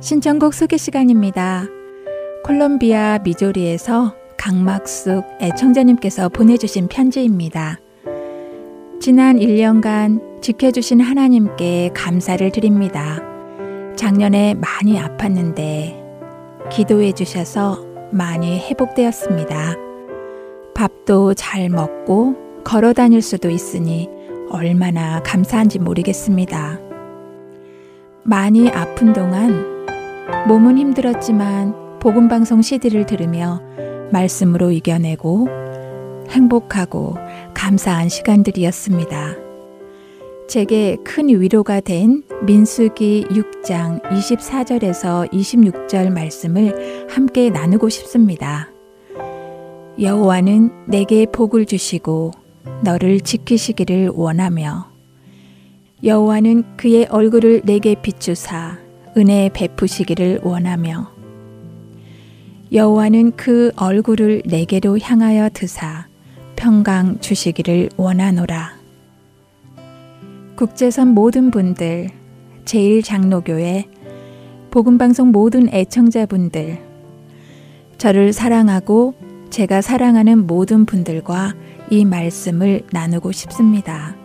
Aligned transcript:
신청곡 0.00 0.54
소개 0.54 0.76
시간입니다. 0.76 1.66
콜롬비아 2.44 3.18
미조리에서 3.22 4.14
강막숙 4.36 5.24
애청자님께서 5.40 6.28
보내주신 6.30 6.88
편지입니다. 6.88 7.78
지난 9.00 9.36
1년간 9.36 10.42
지켜주신 10.42 11.00
하나님께 11.00 11.90
감사를 11.94 12.50
드립니다. 12.50 13.20
작년에 13.94 14.54
많이 14.54 14.98
아팠는데 14.98 15.94
기도해 16.70 17.12
주셔서 17.12 17.84
많이 18.10 18.58
회복되었습니다. 18.58 19.76
밥도 20.74 21.34
잘 21.34 21.68
먹고 21.68 22.62
걸어 22.64 22.92
다닐 22.92 23.22
수도 23.22 23.50
있으니 23.50 24.08
얼마나 24.50 25.22
감사한지 25.22 25.78
모르겠습니다. 25.78 26.78
많이 28.24 28.68
아픈 28.68 29.12
동안 29.12 29.86
몸은 30.46 30.76
힘들었지만 30.76 31.98
복음방송 32.00 32.62
CD를 32.62 33.06
들으며 33.06 33.62
말씀으로 34.12 34.70
이겨내고 34.72 35.48
행복하고 36.28 37.16
감사한 37.54 38.08
시간들이었습니다. 38.08 39.36
제게 40.48 40.96
큰 41.04 41.28
위로가 41.28 41.80
된 41.80 42.24
민수기 42.44 43.26
6장 43.30 44.02
24절에서 44.02 45.30
26절 45.30 46.10
말씀을 46.10 47.06
함께 47.08 47.50
나누고 47.50 47.88
싶습니다. 47.88 48.68
여호와는 50.00 50.86
내게 50.88 51.26
복을 51.26 51.66
주시고 51.66 52.32
너를 52.82 53.20
지키시기를 53.20 54.10
원하며 54.14 54.90
여호와는 56.02 56.76
그의 56.76 57.06
얼굴을 57.10 57.62
내게 57.64 57.94
비추사 57.94 58.78
은혜 59.16 59.50
베푸시기를 59.52 60.40
원하며 60.42 61.10
여호와는 62.72 63.32
그 63.32 63.72
얼굴을 63.76 64.42
내게로 64.46 64.98
향하여 64.98 65.50
드사 65.52 66.06
평강 66.54 67.18
주시기를 67.20 67.88
원하노라. 67.96 68.78
국제선 70.56 71.08
모든 71.08 71.50
분들, 71.50 72.10
제일장로교회, 72.66 73.86
복음방송 74.70 75.32
모든 75.32 75.72
애청자분들, 75.72 76.78
저를 77.98 78.32
사랑하고 78.32 79.14
제가 79.50 79.80
사랑하는 79.80 80.46
모든 80.46 80.84
분들과 80.86 81.54
이 81.90 82.04
말씀을 82.04 82.82
나누고 82.92 83.32
싶습니다. 83.32 84.16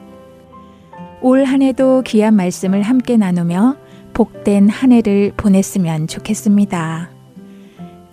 올 1.21 1.43
한 1.43 1.61
해도 1.61 2.03
귀한 2.05 2.35
말씀을 2.35 2.83
함께 2.83 3.17
나누며 3.17 3.77
복된 4.13 4.69
한 4.69 4.91
해를 4.91 5.33
보냈으면 5.35 6.07
좋겠습니다. 6.07 7.09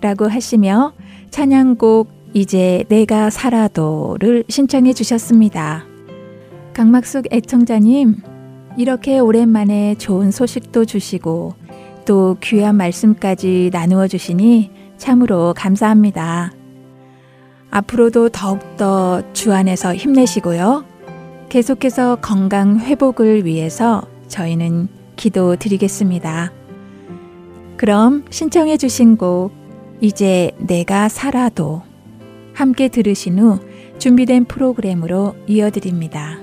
라고 0.01 0.27
하시며 0.27 0.93
찬양곡 1.29 2.09
이제 2.33 2.83
내가 2.89 3.29
살아도를 3.29 4.43
신청해 4.49 4.93
주셨습니다. 4.93 5.85
강막숙 6.73 7.27
애청자님, 7.31 8.17
이렇게 8.77 9.19
오랜만에 9.19 9.95
좋은 9.95 10.31
소식도 10.31 10.85
주시고 10.85 11.53
또 12.05 12.37
귀한 12.41 12.75
말씀까지 12.75 13.69
나누어 13.71 14.07
주시니 14.07 14.71
참으로 14.97 15.53
감사합니다. 15.55 16.51
앞으로도 17.75 18.29
더욱더 18.29 19.23
주 19.33 19.51
안에서 19.51 19.95
힘내시고요. 19.95 20.85
계속해서 21.49 22.17
건강 22.17 22.77
회복을 22.77 23.45
위해서 23.45 24.03
저희는 24.27 24.89
기도 25.15 25.55
드리겠습니다. 25.55 26.51
그럼 27.75 28.25
신청해 28.29 28.77
주신 28.77 29.17
곡 29.17 29.51
이제 30.01 30.51
내가 30.59 31.09
살아도 31.09 31.81
함께 32.53 32.89
들으신 32.89 33.39
후 33.39 33.57
준비된 33.97 34.45
프로그램으로 34.45 35.35
이어드립니다. 35.47 36.42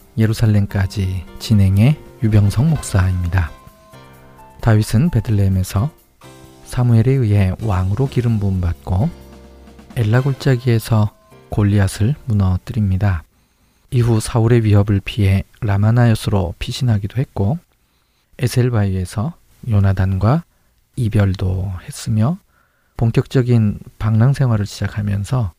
예루살렘까지 0.17 1.25
진행의 1.39 1.97
유병성 2.23 2.69
목사입니다. 2.69 3.51
다윗은 4.61 5.09
베들레헴에서 5.09 5.89
사무엘에 6.65 7.11
의해 7.11 7.53
왕으로 7.61 8.07
기름 8.07 8.39
부음 8.39 8.61
받고 8.61 9.09
엘라 9.95 10.21
골짜기에서 10.21 11.11
골리앗을 11.49 12.15
무너뜨립니다. 12.25 13.23
이후 13.89 14.21
사울의 14.21 14.63
위협을 14.63 15.01
피해 15.03 15.43
라마나요스로 15.59 16.55
피신하기도 16.59 17.19
했고 17.19 17.59
에셀바이에서 18.39 19.33
요나단과 19.69 20.43
이별도 20.95 21.71
했으며 21.83 22.37
본격적인 22.95 23.79
방랑 23.99 24.33
생활을 24.33 24.65
시작하면서 24.65 25.51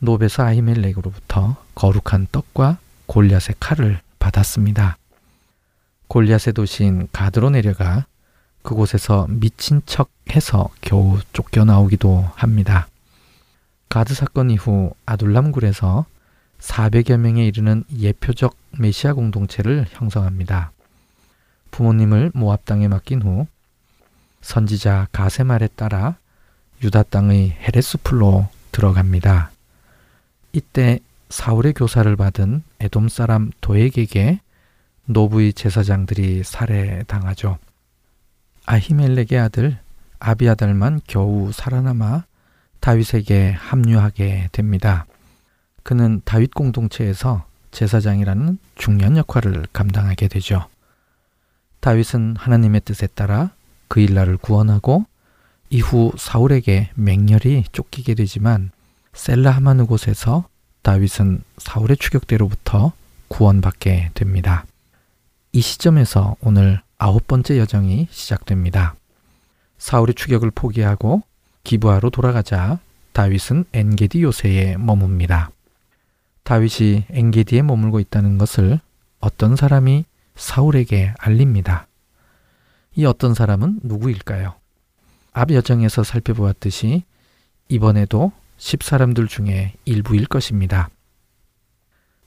노베스 0.00 0.40
아히멜렉으로부터 0.40 1.56
거룩한 1.74 2.26
떡과 2.30 2.78
골리앗의 3.10 3.56
칼을 3.58 4.00
받았습니다. 4.20 4.96
골리앗의 6.06 6.54
도시인 6.54 7.08
가드로 7.10 7.50
내려가 7.50 8.06
그곳에서 8.62 9.26
미친 9.28 9.82
척 9.84 10.10
해서 10.30 10.68
겨우 10.80 11.18
쫓겨나오기도 11.32 12.30
합니다. 12.36 12.86
가드 13.88 14.14
사건 14.14 14.50
이후 14.50 14.92
아둘람굴에서 15.06 16.06
400여 16.60 17.16
명에 17.16 17.44
이르는 17.46 17.82
예표적 17.98 18.54
메시아 18.78 19.14
공동체를 19.14 19.86
형성합니다. 19.90 20.70
부모님을 21.72 22.30
모압 22.32 22.64
당에 22.64 22.86
맡긴 22.86 23.22
후 23.22 23.48
선지자 24.40 25.08
가세 25.10 25.42
말에 25.42 25.68
따라 25.74 26.16
유다 26.84 27.02
땅의 27.04 27.58
헤레스 27.60 27.98
풀로 28.04 28.46
들어갑니다. 28.70 29.50
이때 30.52 31.00
사울의 31.30 31.74
교사를 31.74 32.14
받은 32.16 32.64
에돔 32.80 33.08
사람 33.08 33.50
도액에게 33.60 34.40
노부의 35.06 35.52
제사장들이 35.52 36.42
살해당하죠. 36.44 37.58
아히멜렉의 38.66 39.38
아들 39.40 39.78
아비아달만 40.18 41.00
겨우 41.06 41.50
살아남아 41.52 42.24
다윗에게 42.80 43.52
합류하게 43.52 44.48
됩니다. 44.52 45.06
그는 45.82 46.20
다윗 46.24 46.52
공동체에서 46.52 47.44
제사장이라는 47.70 48.58
중요한 48.74 49.16
역할을 49.16 49.66
감당하게 49.72 50.28
되죠. 50.28 50.66
다윗은 51.78 52.36
하나님의 52.36 52.82
뜻에 52.84 53.06
따라 53.06 53.50
그 53.88 54.00
일날을 54.00 54.36
구원하고 54.36 55.04
이후 55.70 56.12
사울에게 56.18 56.90
맹렬히 56.94 57.64
쫓기게 57.72 58.14
되지만 58.14 58.72
셀라 59.14 59.52
하마느 59.52 59.86
곳에서 59.86 60.49
다윗은 60.82 61.42
사울의 61.58 61.96
추격대로부터 61.98 62.92
구원받게 63.28 64.10
됩니다. 64.14 64.64
이 65.52 65.60
시점에서 65.60 66.36
오늘 66.40 66.80
아홉 66.98 67.26
번째 67.26 67.58
여정이 67.58 68.08
시작됩니다. 68.10 68.94
사울의 69.78 70.14
추격을 70.14 70.50
포기하고 70.50 71.22
기부하로 71.64 72.10
돌아가자 72.10 72.78
다윗은 73.12 73.64
엔게디 73.72 74.22
요새에 74.22 74.76
머뭅니다. 74.76 75.50
다윗이 76.44 77.04
엔게디에 77.10 77.62
머물고 77.62 78.00
있다는 78.00 78.38
것을 78.38 78.80
어떤 79.20 79.56
사람이 79.56 80.04
사울에게 80.36 81.14
알립니다. 81.18 81.86
이 82.94 83.04
어떤 83.04 83.34
사람은 83.34 83.80
누구일까요? 83.82 84.54
앞 85.32 85.50
여정에서 85.50 86.02
살펴보았듯이 86.02 87.04
이번에도 87.68 88.32
십 88.60 88.82
사람들 88.82 89.26
중에 89.26 89.72
일부일 89.86 90.26
것입니다. 90.26 90.90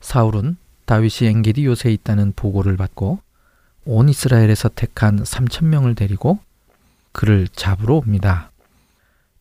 사울은 0.01 0.57
다윗이 0.85 1.29
엔게디 1.29 1.63
요새에 1.63 1.93
있다는 1.93 2.33
보고를 2.35 2.75
받고 2.75 3.19
온 3.85 4.09
이스라엘에서 4.09 4.69
택한 4.69 5.21
3천 5.21 5.65
명을 5.65 5.93
데리고 5.93 6.39
그를 7.11 7.47
잡으러 7.49 7.93
옵니다. 7.93 8.51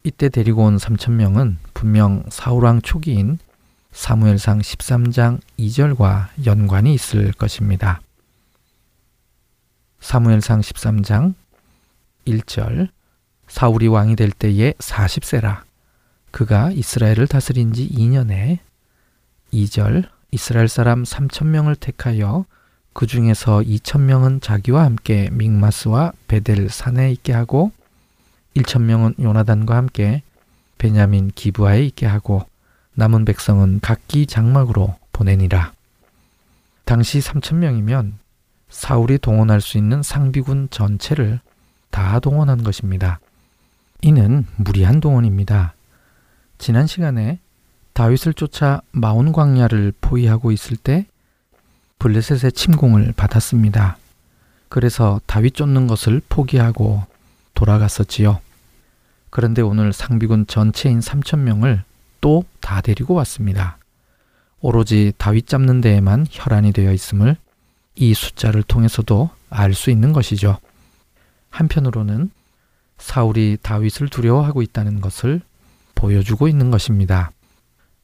이때 0.04 0.28
데리고 0.28 0.64
온 0.64 0.76
3천 0.76 1.12
명은 1.12 1.56
분명 1.72 2.24
사울왕 2.28 2.82
초기인 2.82 3.38
사무엘상 3.92 4.58
13장 4.58 5.40
2절과 5.58 6.28
연관이 6.44 6.92
있을 6.92 7.32
것입니다. 7.32 8.02
사무엘상 10.00 10.60
13장 10.60 11.34
1절 12.26 12.90
사울이 13.48 13.86
왕이 13.86 14.14
될 14.14 14.30
때에 14.30 14.72
40세라 14.72 15.62
그가 16.32 16.70
이스라엘을 16.72 17.28
다스린 17.28 17.72
지 17.72 17.88
2년에 17.88 18.58
2절 19.52 20.08
이스라엘 20.30 20.66
사람 20.66 21.02
3천 21.04 21.46
명을 21.46 21.76
택하여 21.76 22.46
그 22.94 23.06
중에서 23.06 23.60
2천 23.60 24.00
명은 24.00 24.40
자기와 24.40 24.84
함께 24.84 25.28
믹마스와 25.30 26.12
베델 26.28 26.68
산에 26.68 27.12
있게 27.12 27.32
하고 27.32 27.70
1천 28.56 28.82
명은 28.82 29.14
요나단과 29.20 29.76
함께 29.76 30.22
베냐민 30.78 31.30
기부하에 31.34 31.84
있게 31.84 32.06
하고 32.06 32.44
남은 32.94 33.24
백성은 33.24 33.80
각기 33.80 34.26
장막으로 34.26 34.96
보내니라. 35.12 35.72
당시 36.84 37.20
3천 37.20 37.56
명이면 37.56 38.18
사울이 38.68 39.18
동원할 39.18 39.60
수 39.60 39.78
있는 39.78 40.02
상비군 40.02 40.68
전체를 40.70 41.40
다 41.90 42.20
동원한 42.20 42.62
것입니다. 42.62 43.20
이는 44.00 44.46
무리한 44.56 45.00
동원입니다. 45.00 45.74
지난 46.62 46.86
시간에 46.86 47.40
다윗을 47.92 48.34
쫓아 48.34 48.82
마온 48.92 49.32
광야를 49.32 49.92
포위하고 50.00 50.52
있을 50.52 50.76
때 50.76 51.06
블레셋의 51.98 52.52
침공을 52.52 53.14
받았습니다. 53.16 53.98
그래서 54.68 55.20
다윗 55.26 55.56
쫓는 55.56 55.88
것을 55.88 56.22
포기하고 56.28 57.04
돌아갔었지요. 57.54 58.38
그런데 59.30 59.60
오늘 59.60 59.92
상비군 59.92 60.46
전체인 60.46 61.00
3천 61.00 61.40
명을 61.40 61.82
또 62.20 62.44
다 62.60 62.80
데리고 62.80 63.14
왔습니다. 63.14 63.76
오로지 64.60 65.12
다윗 65.18 65.48
잡는 65.48 65.80
데에만 65.80 66.28
혈안이 66.30 66.72
되어 66.72 66.92
있음을 66.92 67.36
이 67.96 68.14
숫자를 68.14 68.62
통해서도 68.62 69.30
알 69.50 69.74
수 69.74 69.90
있는 69.90 70.12
것이죠. 70.12 70.58
한편으로는 71.50 72.30
사울이 72.98 73.58
다윗을 73.62 74.10
두려워하고 74.10 74.62
있다는 74.62 75.00
것을 75.00 75.40
보여주고 76.02 76.48
있는 76.48 76.72
것입니다. 76.72 77.30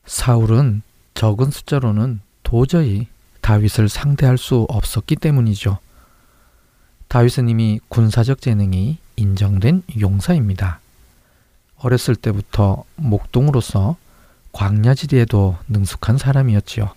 사울은 0.07 0.83
적은 1.15 1.51
숫자로는 1.51 2.21
도저히 2.45 3.09
다윗을 3.41 3.89
상대할 3.89 4.39
수 4.39 4.67
없었기 4.69 5.17
때문이죠. 5.17 5.79
다윗은 7.09 7.49
이미 7.49 7.81
군사적 7.89 8.41
재능이 8.41 8.99
인정된 9.17 9.83
용사입니다. 9.99 10.79
어렸을 11.79 12.15
때부터 12.15 12.85
목동으로서 12.95 13.97
광야지대에도 14.53 15.57
능숙한 15.67 16.19
사람이었지요. 16.19 16.95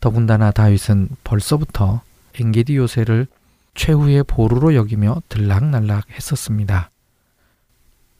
더군다나 0.00 0.50
다윗은 0.50 1.10
벌써부터 1.24 2.00
엔게디 2.40 2.76
요새를 2.76 3.26
최후의 3.74 4.24
보루로 4.24 4.74
여기며 4.76 5.20
들락날락 5.28 6.10
했었습니다. 6.10 6.90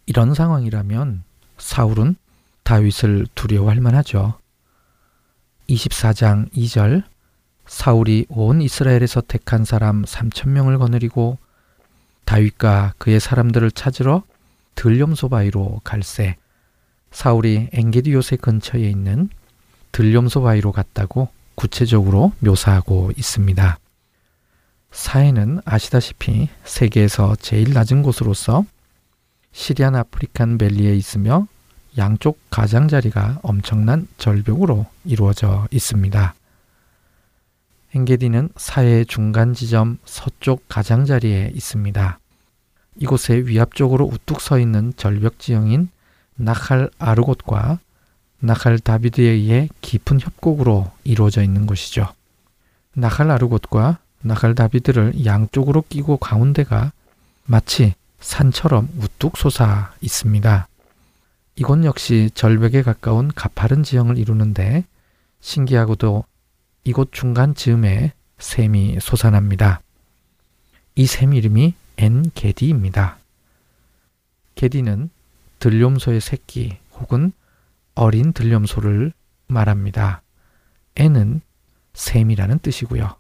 이런 0.05 0.35
상황이라면 0.35 1.25
사울은 1.63 2.17
다윗을 2.65 3.29
두려워할 3.35 3.81
만하죠. 3.81 4.35
24장 5.71 6.53
2절 6.53 7.05
사울이 7.67 8.27
온 8.29 8.61
이스라엘에서 8.61 9.23
택한 9.23 9.65
사람 9.65 10.03
3천 10.05 10.49
명을 10.51 10.79
거느리고 10.79 11.39
다윗과 12.25 12.95
그의 12.99 13.21
사람들을 13.21 13.71
찾으러 13.71 14.23
들염소 14.75 15.29
바위로 15.29 15.81
갈새 15.85 16.37
사울이 17.13 17.69
엥게디 17.73 18.13
요새 18.13 18.37
근처에 18.37 18.83
있는 18.83 19.31
들염소 19.93 20.43
바위로 20.43 20.73
갔다고 20.73 21.29
구체적으로 21.55 22.33
묘사하고 22.41 23.13
있습니다. 23.17 23.79
사해는 24.91 25.61
아시다시피 25.65 26.49
세계에서 26.65 27.37
제일 27.37 27.73
낮은 27.73 28.03
곳으로서 28.03 28.65
Syrian 29.53 29.95
African 29.95 30.59
Valley에 30.59 30.95
있으며 30.97 31.47
양쪽 31.99 32.39
가장자리가 32.51 33.41
엄청난 33.43 34.07
절벽으로 34.19 34.87
이루어져 35.05 35.67
있습니다. 35.71 36.35
엥게디는 37.95 38.51
사해의 38.57 39.07
중간 39.07 39.53
지점 39.53 39.99
서쪽 40.05 40.67
가장자리에 40.69 41.53
있습니다. 41.55 42.19
이곳에 42.97 43.35
위압적으로 43.35 44.07
우뚝 44.07 44.41
서 44.41 44.59
있는 44.59 44.93
절벽 44.97 45.39
지형인 45.39 45.91
나칼 46.37 46.91
아르곳과 46.99 47.79
나칼 48.41 48.79
다비드에 48.79 49.25
의해 49.25 49.69
깊은 49.83 50.21
협곡으로 50.21 50.91
이루어져 51.05 51.43
있는 51.43 51.67
곳이죠. 51.67 52.09
나칼 52.95 53.31
아르곳과 53.31 53.99
나칼 54.23 54.55
다비드를 54.55 55.25
양쪽으로 55.25 55.85
끼고 55.89 56.17
가운데가 56.17 56.93
마치 57.45 57.95
산처럼 58.21 58.89
우뚝 58.99 59.37
솟아 59.37 59.93
있습니다. 60.01 60.69
이곳 61.55 61.85
역시 61.85 62.31
절벽에 62.35 62.83
가까운 62.83 63.29
가파른 63.29 63.83
지형을 63.83 64.19
이루는데 64.19 64.85
신기하고도 65.41 66.25
이곳 66.85 67.13
중간 67.13 67.55
즈음에 67.55 68.13
샘이 68.39 68.99
솟아납니다. 69.01 69.81
이 70.95 71.07
샘 71.07 71.35
이름이 71.35 71.75
엔게디입니다. 71.99 73.19
게디는 74.55 75.11
들염소의 75.59 76.21
새끼 76.21 76.79
혹은 76.99 77.33
어린 77.95 78.33
들염소를 78.33 79.13
말합니다. 79.47 80.23
엔은 80.97 81.41
샘이라는 81.95 82.59
뜻이고요. 82.61 83.15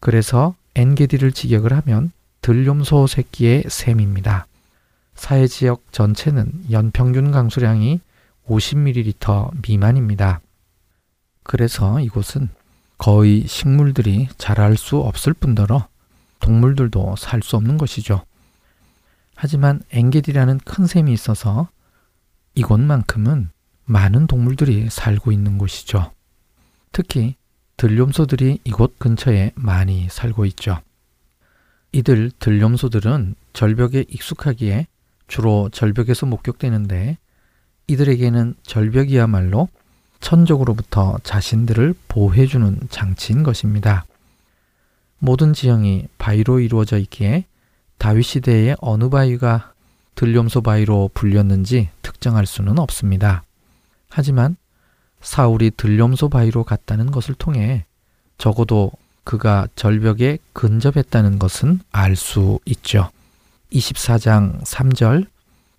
그래서 0.00 0.54
엔게디를 0.74 1.32
직역을 1.32 1.72
하면 1.72 2.12
들염소 2.42 3.06
새끼의 3.06 3.64
샘입니다. 3.68 4.46
사해 5.18 5.48
지역 5.48 5.92
전체는 5.92 6.66
연평균 6.70 7.32
강수량이 7.32 8.00
50ml 8.46 9.50
미만입니다. 9.66 10.40
그래서 11.42 11.98
이곳은 11.98 12.48
거의 12.98 13.46
식물들이 13.46 14.28
자랄 14.38 14.76
수 14.76 14.98
없을 14.98 15.34
뿐더러 15.34 15.88
동물들도 16.38 17.16
살 17.18 17.42
수 17.42 17.56
없는 17.56 17.78
것이죠. 17.78 18.24
하지만 19.34 19.82
엥게디라는 19.90 20.60
큰 20.64 20.86
샘이 20.86 21.12
있어서 21.12 21.68
이곳만큼은 22.54 23.50
많은 23.86 24.28
동물들이 24.28 24.88
살고 24.88 25.32
있는 25.32 25.58
곳이죠. 25.58 26.12
특히 26.92 27.34
들염소들이 27.76 28.60
이곳 28.62 28.98
근처에 29.00 29.50
많이 29.56 30.08
살고 30.08 30.44
있죠. 30.46 30.80
이들 31.90 32.30
들염소들은 32.38 33.34
절벽에 33.52 34.04
익숙하기에 34.08 34.86
주로 35.28 35.68
절벽에서 35.70 36.26
목격되는데 36.26 37.18
이들에게는 37.86 38.54
절벽이야말로 38.62 39.68
천적으로부터 40.20 41.18
자신들을 41.22 41.94
보호해주는 42.08 42.88
장치인 42.90 43.42
것입니다. 43.44 44.04
모든 45.18 45.52
지형이 45.52 46.08
바위로 46.18 46.60
이루어져 46.60 46.98
있기에 46.98 47.44
다윗 47.98 48.22
시대의 48.22 48.76
어느 48.80 49.08
바위가 49.08 49.72
들염소 50.14 50.62
바위로 50.62 51.10
불렸는지 51.14 51.90
특정할 52.02 52.46
수는 52.46 52.78
없습니다. 52.78 53.42
하지만 54.08 54.56
사울이 55.20 55.72
들염소 55.76 56.28
바위로 56.28 56.64
갔다는 56.64 57.10
것을 57.10 57.34
통해 57.34 57.84
적어도 58.38 58.92
그가 59.24 59.68
절벽에 59.76 60.38
근접했다는 60.52 61.38
것은 61.38 61.80
알 61.92 62.16
수 62.16 62.58
있죠. 62.64 63.10
24장 63.72 64.62
3절 64.64 65.26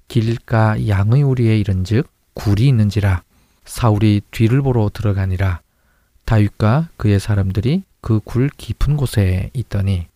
길가 0.08 0.88
양의 0.88 1.24
우리에 1.24 1.58
이른즉 1.58 2.08
굴이 2.34 2.68
있는지라 2.68 3.24
사울이 3.66 4.22
뒤를 4.32 4.62
보러 4.62 4.90
들어가니라 4.94 5.62
다윗과 6.26 6.90
그의 6.98 7.20
사람들이 7.20 7.84
그 8.02 8.20
굴 8.20 8.50
깊은 8.50 8.98
곳에 8.98 9.50
있더니 9.54 10.08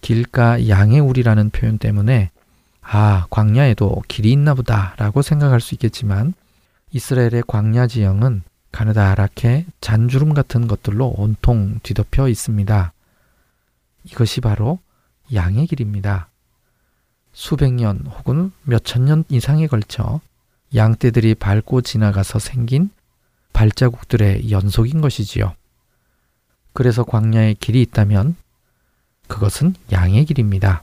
길가 0.00 0.68
양의 0.68 1.00
우리라는 1.00 1.50
표현 1.50 1.78
때문에 1.78 2.30
아 2.82 3.26
광야에도 3.30 4.02
길이 4.06 4.32
있나 4.32 4.54
보다라고 4.54 5.22
생각할 5.22 5.60
수 5.60 5.74
있겠지만 5.74 6.34
이스라엘의 6.92 7.44
광야 7.46 7.86
지형은 7.86 8.42
가느다랗게 8.70 9.66
잔주름 9.80 10.34
같은 10.34 10.66
것들로 10.68 11.14
온통 11.16 11.80
뒤덮여 11.82 12.28
있습니다. 12.28 12.92
이것이 14.04 14.40
바로 14.40 14.80
양의 15.32 15.66
길입니다. 15.66 16.28
수백 17.34 17.74
년 17.74 18.06
혹은 18.06 18.52
몇천 18.62 19.04
년 19.04 19.24
이상에 19.28 19.66
걸쳐 19.66 20.20
양떼들이 20.74 21.34
밟고 21.34 21.82
지나가서 21.82 22.38
생긴 22.38 22.90
발자국들의 23.52 24.50
연속인 24.50 25.00
것이지요. 25.00 25.54
그래서 26.72 27.04
광야에 27.04 27.54
길이 27.54 27.82
있다면 27.82 28.36
그것은 29.28 29.74
양의 29.92 30.24
길입니다. 30.24 30.82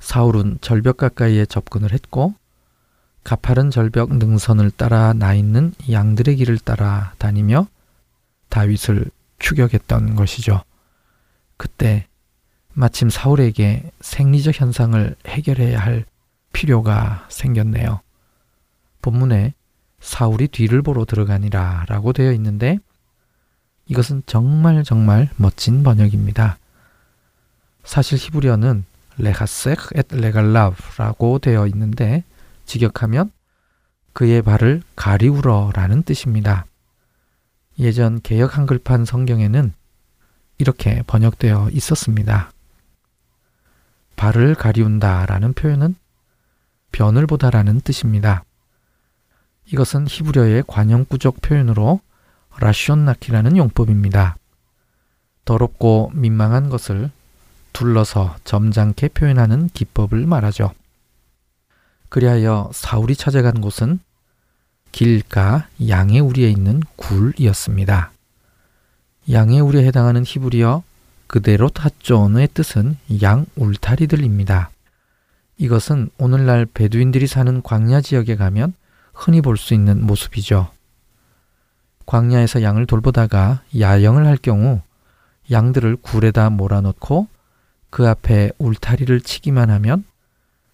사울은 0.00 0.58
절벽 0.60 0.98
가까이에 0.98 1.46
접근을 1.46 1.92
했고 1.92 2.34
가파른 3.24 3.70
절벽 3.70 4.14
능선을 4.14 4.70
따라 4.72 5.12
나 5.12 5.34
있는 5.34 5.74
양들의 5.90 6.36
길을 6.36 6.58
따라 6.58 7.14
다니며 7.18 7.66
다윗을 8.48 9.10
추격했던 9.38 10.14
것이죠. 10.14 10.62
그때 11.56 12.06
마침 12.78 13.08
사울에게 13.08 13.90
생리적 14.02 14.60
현상을 14.60 15.16
해결해야 15.26 15.78
할 15.80 16.04
필요가 16.52 17.26
생겼네요. 17.30 18.00
본문에 19.00 19.54
사울이 19.98 20.48
뒤를 20.48 20.82
보러 20.82 21.06
들어가니라 21.06 21.86
라고 21.88 22.12
되어 22.12 22.32
있는데 22.32 22.78
이것은 23.86 24.24
정말 24.26 24.84
정말 24.84 25.30
멋진 25.36 25.82
번역입니다. 25.82 26.58
사실 27.82 28.18
히브리어는 28.18 28.84
레하섹 29.16 29.78
엣 29.94 30.08
레갈라브라고 30.10 31.38
되어 31.38 31.66
있는데 31.68 32.24
직역하면 32.66 33.30
그의 34.12 34.42
발을 34.42 34.82
가리우러라는 34.96 36.02
뜻입니다. 36.02 36.66
예전 37.78 38.20
개역 38.20 38.58
한글판 38.58 39.06
성경에는 39.06 39.72
이렇게 40.58 41.02
번역되어 41.06 41.70
있었습니다. 41.72 42.50
발을 44.16 44.54
가리운다 44.54 45.26
라는 45.26 45.52
표현은 45.52 45.94
변을 46.92 47.26
보다라는 47.26 47.80
뜻입니다. 47.80 48.44
이것은 49.66 50.06
히브리어의 50.08 50.64
관형구적 50.66 51.40
표현으로 51.42 52.00
라시온나키라는 52.58 53.56
용법입니다. 53.56 54.36
더럽고 55.44 56.10
민망한 56.14 56.70
것을 56.70 57.10
둘러서 57.72 58.36
점잖게 58.44 59.08
표현하는 59.08 59.68
기법을 59.74 60.26
말하죠. 60.26 60.72
그리하여 62.08 62.70
사울이 62.72 63.14
찾아간 63.16 63.60
곳은 63.60 64.00
길가 64.92 65.68
양의 65.86 66.20
우리에 66.20 66.48
있는 66.48 66.80
굴이었습니다. 66.96 68.12
양의 69.30 69.60
우리에 69.60 69.84
해당하는 69.84 70.24
히브리어 70.24 70.82
그대로 71.26 71.68
타존의 71.68 72.48
뜻은 72.54 72.96
양 73.22 73.46
울타리들입니다. 73.56 74.70
이것은 75.58 76.10
오늘날 76.18 76.66
베두인들이 76.66 77.26
사는 77.26 77.62
광야 77.62 78.00
지역에 78.00 78.36
가면 78.36 78.74
흔히 79.14 79.40
볼 79.40 79.56
수 79.56 79.74
있는 79.74 80.04
모습이죠. 80.04 80.70
광야에서 82.04 82.62
양을 82.62 82.86
돌보다가 82.86 83.62
야영을 83.78 84.26
할 84.26 84.36
경우 84.36 84.80
양들을 85.50 85.96
굴에다 85.96 86.50
몰아넣고 86.50 87.26
그 87.90 88.06
앞에 88.06 88.52
울타리를 88.58 89.20
치기만 89.22 89.70
하면 89.70 90.04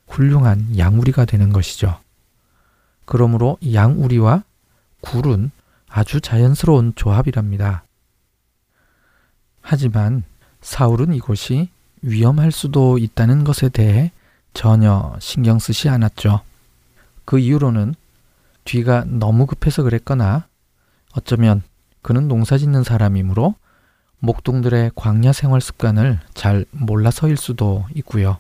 훌륭한 0.09 0.77
양우리가 0.77 1.25
되는 1.25 1.53
것이죠. 1.53 1.99
그러므로 3.05 3.59
양우리와 3.73 4.43
굴은 5.01 5.51
아주 5.89 6.21
자연스러운 6.21 6.95
조합이랍니다. 6.97 7.85
하지만 9.61 10.25
사울은 10.63 11.13
이곳이 11.13 11.69
위험할 12.01 12.51
수도 12.53 12.99
있다는 12.99 13.45
것에 13.45 13.69
대해 13.69 14.11
전혀 14.55 15.15
신경 15.21 15.59
쓰지 15.59 15.89
않았죠. 15.89 16.41
그 17.25 17.39
이유로는 17.39 17.95
뒤가 18.65 19.05
너무 19.07 19.47
급해서 19.47 19.83
그랬거나 19.83 20.47
어쩌면 21.15 21.63
그는 22.01 22.29
농사 22.29 22.59
짓는 22.59 22.85
사람이므로 22.85 23.55
목동들의 24.19 24.93
광야 24.95 25.33
생활 25.33 25.61
습관을 25.61 26.21
잘 26.33 26.65
몰라서일 26.71 27.37
수도 27.37 27.85
있고요. 27.97 28.39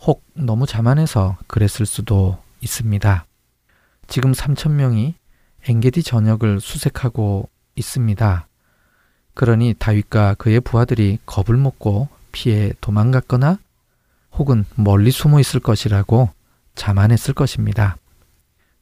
혹 0.00 0.24
너무 0.34 0.66
자만해서 0.66 1.36
그랬을 1.46 1.84
수도 1.84 2.38
있습니다. 2.60 3.26
지금 4.06 4.32
3천 4.32 4.70
명이 4.72 5.14
엔게디 5.68 6.02
전역을 6.02 6.60
수색하고 6.60 7.48
있습니다. 7.76 8.47
그러니 9.38 9.76
다윗과 9.78 10.34
그의 10.34 10.58
부하들이 10.58 11.20
겁을 11.24 11.56
먹고 11.56 12.08
피해 12.32 12.72
도망갔거나 12.80 13.60
혹은 14.32 14.64
멀리 14.74 15.12
숨어 15.12 15.38
있을 15.38 15.60
것이라고 15.60 16.30
자만했을 16.74 17.34
것입니다. 17.34 17.96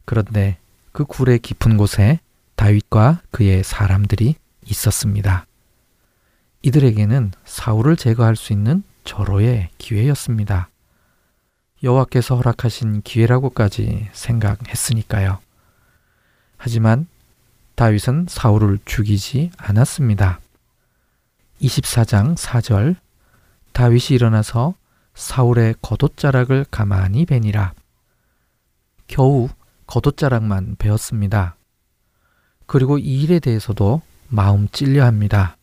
그런데 0.06 0.56
그 0.92 1.04
굴의 1.04 1.40
깊은 1.40 1.76
곳에 1.76 2.20
다윗과 2.54 3.20
그의 3.30 3.62
사람들이 3.64 4.36
있었습니다. 4.64 5.44
이들에게는 6.62 7.32
사울을 7.44 7.96
제거할 7.96 8.34
수 8.34 8.54
있는 8.54 8.82
절호의 9.04 9.68
기회였습니다. 9.76 10.70
여호와께서 11.82 12.34
허락하신 12.34 13.02
기회라고까지 13.02 14.08
생각했으니까요. 14.14 15.38
하지만 16.56 17.08
다윗은 17.74 18.24
사울을 18.30 18.78
죽이지 18.86 19.50
않았습니다. 19.58 20.40
24장 21.60 22.36
4절 22.36 22.96
다윗이 23.72 24.16
일어나서 24.16 24.74
사울의 25.14 25.76
겉옷자락을 25.82 26.66
가만히 26.70 27.24
베니라. 27.26 27.72
겨우 29.06 29.48
겉옷자락만 29.86 30.76
베었습니다. 30.78 31.56
그리고 32.66 32.98
이 32.98 33.22
일에 33.22 33.38
대해서도 33.38 34.02
마음 34.28 34.68
찔려 34.68 35.04
합니다. 35.04 35.56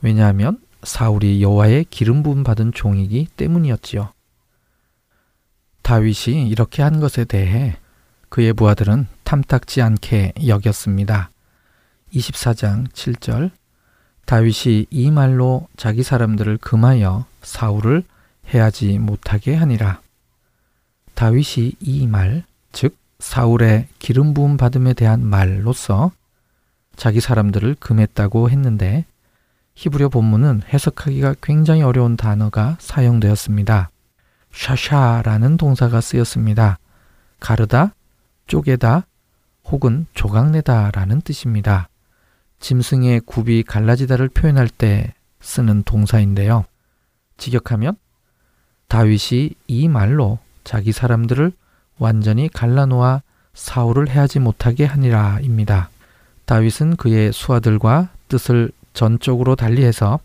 왜냐하면 0.00 0.60
사울이 0.82 1.42
여호와의 1.42 1.86
기름 1.90 2.22
부음 2.22 2.44
받은 2.44 2.72
종이기 2.72 3.28
때문이었지요. 3.36 4.12
다윗이 5.82 6.48
이렇게 6.48 6.82
한 6.82 7.00
것에 7.00 7.24
대해 7.24 7.76
그의 8.28 8.52
부하들은 8.52 9.06
탐탁지 9.24 9.80
않게 9.80 10.34
여겼습니다. 10.46 11.30
24장 12.12 12.88
7절 12.92 13.50
다윗이 14.28 14.88
이 14.90 15.10
말로 15.10 15.68
자기 15.78 16.02
사람들을 16.02 16.58
금하여 16.58 17.24
사울을 17.40 18.04
해하지 18.52 18.98
못하게 18.98 19.54
하니라. 19.54 20.02
다윗이 21.14 21.76
이 21.80 22.06
말, 22.06 22.44
즉 22.70 22.94
사울의 23.20 23.88
기름 23.98 24.34
부음 24.34 24.58
받음에 24.58 24.92
대한 24.92 25.24
말로서 25.24 26.12
자기 26.94 27.22
사람들을 27.22 27.76
금했다고 27.80 28.50
했는데 28.50 29.06
히브리어 29.76 30.10
본문은 30.10 30.60
해석하기가 30.74 31.36
굉장히 31.40 31.80
어려운 31.80 32.18
단어가 32.18 32.76
사용되었습니다. 32.80 33.88
샤샤라는 34.52 35.56
동사가 35.56 36.02
쓰였습니다. 36.02 36.78
가르다, 37.40 37.94
쪼개다, 38.46 39.06
혹은 39.64 40.04
조각내다라는 40.12 41.22
뜻입니다. 41.22 41.88
짐승의 42.60 43.20
굽이 43.20 43.62
갈라지다를 43.62 44.28
표현할 44.28 44.68
때 44.68 45.14
쓰는 45.40 45.82
동사인데요. 45.84 46.64
직역하면 47.36 47.96
다윗이 48.88 49.50
이 49.66 49.88
말로 49.88 50.38
자기 50.64 50.92
사람들을 50.92 51.52
완전히 51.98 52.48
갈라놓아 52.48 53.22
사울을 53.54 54.08
해하지 54.08 54.40
못하게 54.40 54.84
하니라입니다. 54.84 55.90
다윗은 56.46 56.96
그의 56.96 57.32
수하들과 57.32 58.08
뜻을 58.28 58.70
전적으로 58.94 59.56
달리해서 59.56 60.20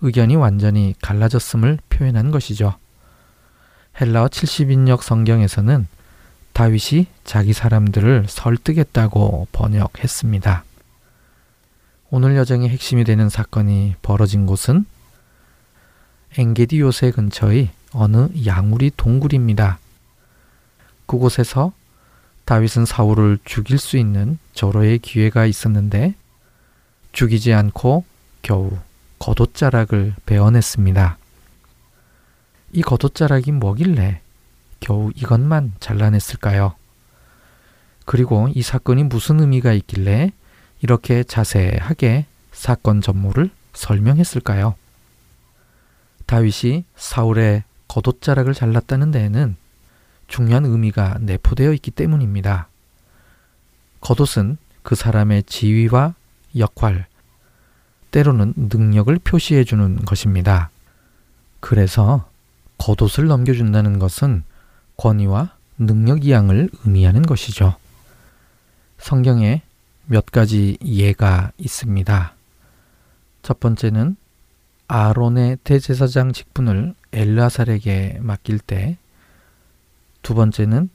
의견이 0.00 0.36
완전히 0.36 0.94
갈라졌음을 1.02 1.78
표현한 1.88 2.30
것이죠. 2.30 2.76
헬라어 4.00 4.28
70인역 4.28 5.02
성경에서는 5.02 5.86
다윗이 6.52 7.06
자기 7.24 7.52
사람들을 7.52 8.26
설득했다고 8.28 9.48
번역했습니다. 9.52 10.64
오늘 12.10 12.36
여정의 12.36 12.70
핵심이 12.70 13.04
되는 13.04 13.28
사건이 13.28 13.96
벌어진 14.00 14.46
곳은 14.46 14.86
엥게디 16.38 16.80
요새 16.80 17.10
근처의 17.10 17.68
어느 17.92 18.28
양우리 18.46 18.92
동굴입니다. 18.96 19.78
그곳에서 21.04 21.74
다윗은 22.46 22.86
사울을 22.86 23.38
죽일 23.44 23.76
수 23.76 23.98
있는 23.98 24.38
절호의 24.54 25.00
기회가 25.00 25.44
있었는데 25.44 26.14
죽이지 27.12 27.52
않고 27.52 28.04
겨우 28.40 28.78
겉옷자락을 29.18 30.14
베어냈습니다. 30.24 31.18
이 32.72 32.82
겉옷자락이 32.82 33.52
뭐길래 33.52 34.22
겨우 34.80 35.10
이것만 35.14 35.74
잘라냈을까요? 35.78 36.74
그리고 38.06 38.48
이 38.54 38.62
사건이 38.62 39.04
무슨 39.04 39.40
의미가 39.40 39.74
있길래 39.74 40.32
이렇게 40.80 41.24
자세하게 41.24 42.26
사건 42.52 43.00
전모를 43.00 43.50
설명했을까요? 43.72 44.74
다윗이 46.26 46.84
사울의 46.96 47.64
겉옷자락을 47.88 48.54
잘랐다는 48.54 49.10
데에는 49.10 49.56
중요한 50.26 50.66
의미가 50.66 51.18
내포되어 51.20 51.72
있기 51.74 51.90
때문입니다. 51.90 52.68
겉옷은 54.00 54.58
그 54.82 54.94
사람의 54.94 55.44
지위와 55.44 56.14
역할, 56.56 57.06
때로는 58.10 58.54
능력을 58.56 59.18
표시해 59.18 59.64
주는 59.64 59.96
것입니다. 60.04 60.70
그래서 61.60 62.28
겉옷을 62.78 63.26
넘겨준다는 63.26 63.98
것은 63.98 64.44
권위와 64.96 65.54
능력 65.78 66.24
이양을 66.24 66.70
의미하는 66.84 67.22
것이죠. 67.22 67.76
성경에 68.98 69.62
몇 70.10 70.24
가지 70.24 70.78
예가 70.82 71.52
있습니다. 71.58 72.34
첫 73.42 73.60
번째는 73.60 74.16
아론의 74.86 75.58
대제사장 75.64 76.32
직분을 76.32 76.94
엘라살에게 77.12 78.18
맡길 78.22 78.58
때, 78.58 78.96
두 80.22 80.34
번째는 80.34 80.88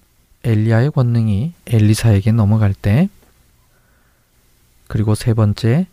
엘리야의 0.43 0.91
권능이 0.91 1.53
엘리사에게 1.67 2.31
넘어갈 2.31 2.73
때, 2.73 3.07
그리고 4.87 5.13
세 5.13 5.35
번째 5.35 5.85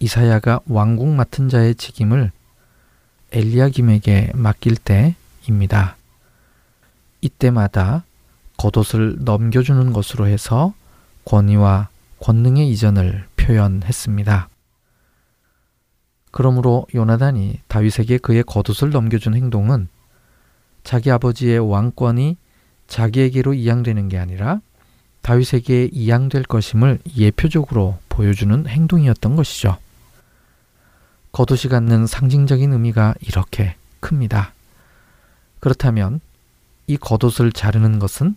이사야가 0.00 0.60
왕국 0.66 1.08
맡은 1.08 1.48
자의 1.48 1.76
직임을 1.76 2.32
엘리야김에게 3.30 4.32
맡길 4.34 4.76
때입니다. 4.76 5.96
이때마다 7.20 8.04
겉옷을 8.56 9.18
넘겨주는 9.20 9.92
것으로 9.92 10.26
해서 10.26 10.74
권위와 11.24 11.90
권능의 12.26 12.68
이전을 12.70 13.24
표현했습니다. 13.36 14.48
그러므로 16.32 16.88
요나단이 16.92 17.60
다윗에게 17.68 18.18
그의 18.18 18.42
겉옷을 18.42 18.90
넘겨준 18.90 19.36
행동은 19.36 19.86
자기 20.82 21.12
아버지의 21.12 21.60
왕권이 21.60 22.36
자기에게로 22.88 23.54
이양되는 23.54 24.08
게 24.08 24.18
아니라 24.18 24.60
다윗에게 25.22 25.90
이양될 25.92 26.42
것임을 26.42 26.98
예표적으로 27.16 27.96
보여주는 28.08 28.66
행동이었던 28.66 29.36
것이죠. 29.36 29.78
겉옷이 31.30 31.70
갖는 31.70 32.08
상징적인 32.08 32.72
의미가 32.72 33.14
이렇게 33.20 33.76
큽니다. 34.00 34.52
그렇다면 35.60 36.20
이 36.88 36.96
겉옷을 36.96 37.52
자르는 37.52 38.00
것은 38.00 38.34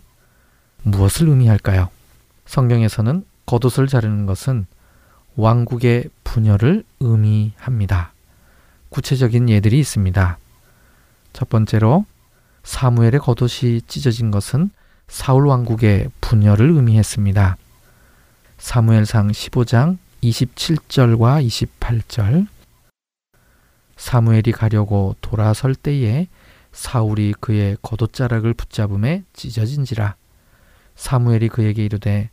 무엇을 0.84 1.28
의미할까요? 1.28 1.88
성경에서는 2.46 3.24
겉옷을 3.46 3.86
자르는 3.86 4.26
것은 4.26 4.66
왕국의 5.36 6.10
분열을 6.24 6.84
의미합니다. 7.00 8.12
구체적인 8.90 9.48
예들이 9.48 9.78
있습니다. 9.78 10.38
첫 11.32 11.48
번째로 11.48 12.04
사무엘의 12.62 13.20
겉옷이 13.20 13.82
찢어진 13.82 14.30
것은 14.30 14.70
사울 15.08 15.46
왕국의 15.46 16.10
분열을 16.20 16.70
의미했습니다. 16.70 17.56
사무엘상 18.58 19.28
15장 19.28 19.98
27절과 20.22 21.46
28절 21.46 22.46
사무엘이 23.96 24.52
가려고 24.52 25.16
돌아설 25.20 25.74
때에 25.74 26.28
사울이 26.72 27.34
그의 27.40 27.76
겉옷자락을 27.82 28.54
붙잡음에 28.54 29.24
찢어진지라 29.32 30.14
사무엘이 30.94 31.48
그에게 31.48 31.84
이르되 31.84 32.30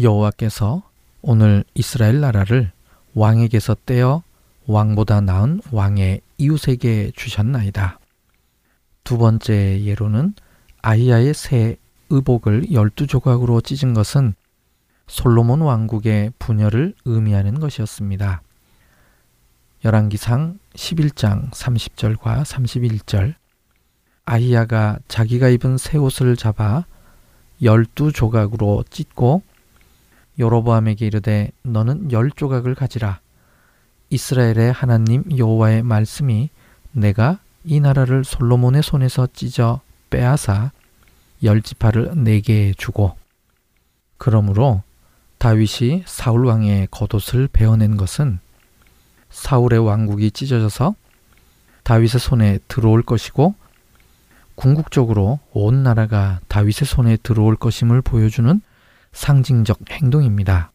여호와께서 0.00 0.82
오늘 1.22 1.64
이스라엘 1.74 2.20
나라를 2.20 2.72
왕에게서 3.14 3.76
떼어 3.86 4.22
왕보다 4.66 5.20
나은 5.20 5.60
왕의 5.70 6.20
이웃에게 6.38 7.12
주셨나이다. 7.14 8.00
두 9.04 9.18
번째 9.18 9.82
예로는 9.84 10.34
아이야의 10.82 11.34
새 11.34 11.76
의복을 12.10 12.72
열두 12.72 13.06
조각으로 13.06 13.60
찢은 13.60 13.94
것은 13.94 14.34
솔로몬 15.06 15.60
왕국의 15.60 16.32
분열을 16.38 16.94
의미하는 17.04 17.60
것이었습니다. 17.60 18.42
열왕기상 19.84 20.58
11장 20.74 21.50
30절과 21.50 22.42
31절 22.42 23.34
아히야가 24.24 24.98
자기가 25.08 25.48
입은 25.50 25.76
새 25.76 25.98
옷을 25.98 26.36
잡아 26.36 26.84
열두 27.62 28.12
조각으로 28.12 28.84
찢고 28.88 29.42
여로보암에게 30.38 31.06
이르되 31.06 31.50
너는 31.62 32.12
열 32.12 32.30
조각을 32.30 32.74
가지라. 32.74 33.20
이스라엘의 34.10 34.72
하나님 34.72 35.24
여호와의 35.36 35.82
말씀이 35.82 36.50
내가 36.92 37.38
이 37.64 37.80
나라를 37.80 38.24
솔로몬의 38.24 38.82
손에서 38.82 39.26
찢어 39.32 39.80
빼앗아 40.10 40.72
열 41.42 41.62
지파를 41.62 42.12
내게 42.22 42.72
주고 42.76 43.16
그러므로 44.18 44.82
다윗이 45.38 46.04
사울 46.06 46.46
왕의 46.46 46.88
겉옷을 46.90 47.48
베어낸 47.52 47.96
것은 47.96 48.38
사울의 49.30 49.80
왕국이 49.80 50.30
찢어져서 50.30 50.94
다윗의 51.82 52.20
손에 52.20 52.58
들어올 52.68 53.02
것이고 53.02 53.54
궁극적으로 54.54 55.40
온 55.52 55.82
나라가 55.82 56.40
다윗의 56.48 56.86
손에 56.86 57.16
들어올 57.16 57.56
것임을 57.56 58.00
보여주는 58.00 58.60
상징적 59.14 59.90
행동입니다. 59.90 60.70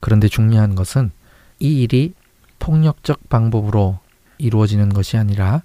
그런데 0.00 0.28
중요한 0.28 0.74
것은 0.74 1.10
이 1.58 1.82
일이 1.82 2.12
폭력적 2.58 3.28
방법으로 3.28 3.98
이루어지는 4.38 4.90
것이 4.90 5.16
아니라 5.16 5.62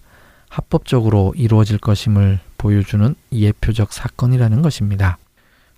합법적으로 0.49 1.33
이루어질 1.35 1.77
것임을 1.77 2.39
보여주는 2.57 3.15
예표적 3.31 3.91
사건이라는 3.91 4.61
것입니다. 4.61 5.17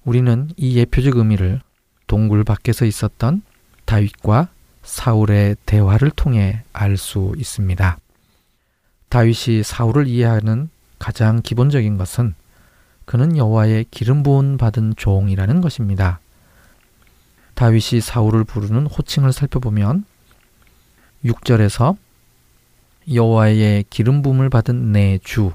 우리는 0.03 0.49
이 0.57 0.77
예표적 0.77 1.17
의미를 1.17 1.61
동굴 2.07 2.43
밖에서 2.43 2.85
있었던 2.85 3.41
다윗과 3.85 4.49
사울의 4.83 5.55
대화를 5.65 6.11
통해 6.11 6.63
알 6.73 6.97
수 6.97 7.33
있습니다. 7.37 7.97
다윗이 9.09 9.63
사울을 9.63 10.07
이해하는 10.07 10.69
가장 10.99 11.41
기본적인 11.41 11.97
것은 11.97 12.33
그는 13.05 13.37
여호와의 13.37 13.85
기름 13.91 14.23
부은 14.23 14.57
받은 14.57 14.93
종이라는 14.97 15.61
것입니다. 15.61 16.19
다윗이 17.63 18.01
사울을 18.01 18.43
부르는 18.43 18.87
호칭을 18.87 19.31
살펴보면 19.31 20.03
6절에서 21.23 21.95
여호와의 23.13 23.85
기름 23.89 24.21
부음을 24.21 24.49
받은 24.49 24.91
내 24.91 25.17
주, 25.23 25.53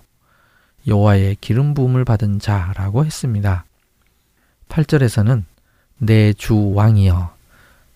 여호와의 0.86 1.36
기름 1.42 1.74
부음을 1.74 2.06
받은 2.06 2.38
자라고 2.38 3.04
했습니다. 3.04 3.66
8절에서는 4.70 5.44
내 5.98 6.32
주 6.32 6.72
왕이여, 6.72 7.34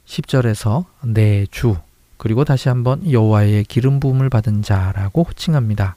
10절에서 0.05 0.85
내 1.05 1.47
주, 1.47 1.79
그리고 2.19 2.45
다시 2.45 2.69
한번 2.69 3.11
여호와의 3.11 3.65
기름 3.65 3.99
부음을 3.99 4.29
받은 4.29 4.61
자라고 4.61 5.23
호칭합니다. 5.23 5.97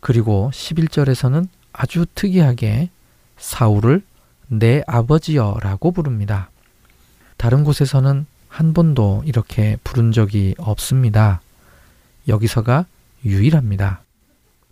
그리고 0.00 0.50
11절에서는 0.52 1.48
아주 1.72 2.04
특이하게 2.14 2.90
사울을 3.38 4.02
내 4.48 4.82
아버지여라고 4.86 5.92
부릅니다. 5.92 6.51
다른 7.42 7.64
곳에서는 7.64 8.24
한 8.46 8.72
번도 8.72 9.24
이렇게 9.26 9.76
부른 9.82 10.12
적이 10.12 10.54
없습니다. 10.58 11.40
여기서가 12.28 12.86
유일합니다. 13.24 14.02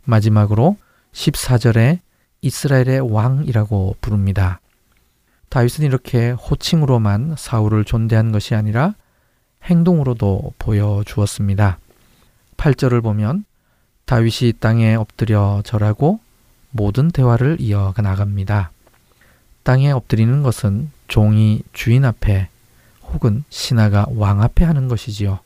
마지막으로 0.05 0.77
14절에 1.13 1.99
이스라엘의 2.43 3.13
왕이라고 3.13 3.97
부릅니다. 4.01 4.61
다윗은 5.49 5.85
이렇게 5.85 6.31
호칭으로만 6.31 7.35
사울을 7.37 7.85
존대한 7.85 8.31
것이 8.31 8.55
아니라 8.55 8.95
행동으로도 9.65 10.53
보여주었습니다. 10.61 11.77
8절을 12.57 13.03
보면 13.03 13.47
다윗이 14.05 14.53
땅에 14.61 14.95
엎드려 14.95 15.61
절하고 15.65 16.21
모든 16.71 17.11
대화를 17.11 17.57
이어가 17.59 18.01
나갑니다. 18.01 18.71
땅에 19.65 19.91
엎드리는 19.91 20.45
것은 20.45 20.93
종이 21.09 21.63
주인 21.73 22.05
앞에 22.05 22.49
혹은 23.13 23.45
신하가 23.51 24.07
왕 24.11 24.43
앞에 24.43 24.65
하는 24.65 24.89
것이지요. 24.89 25.41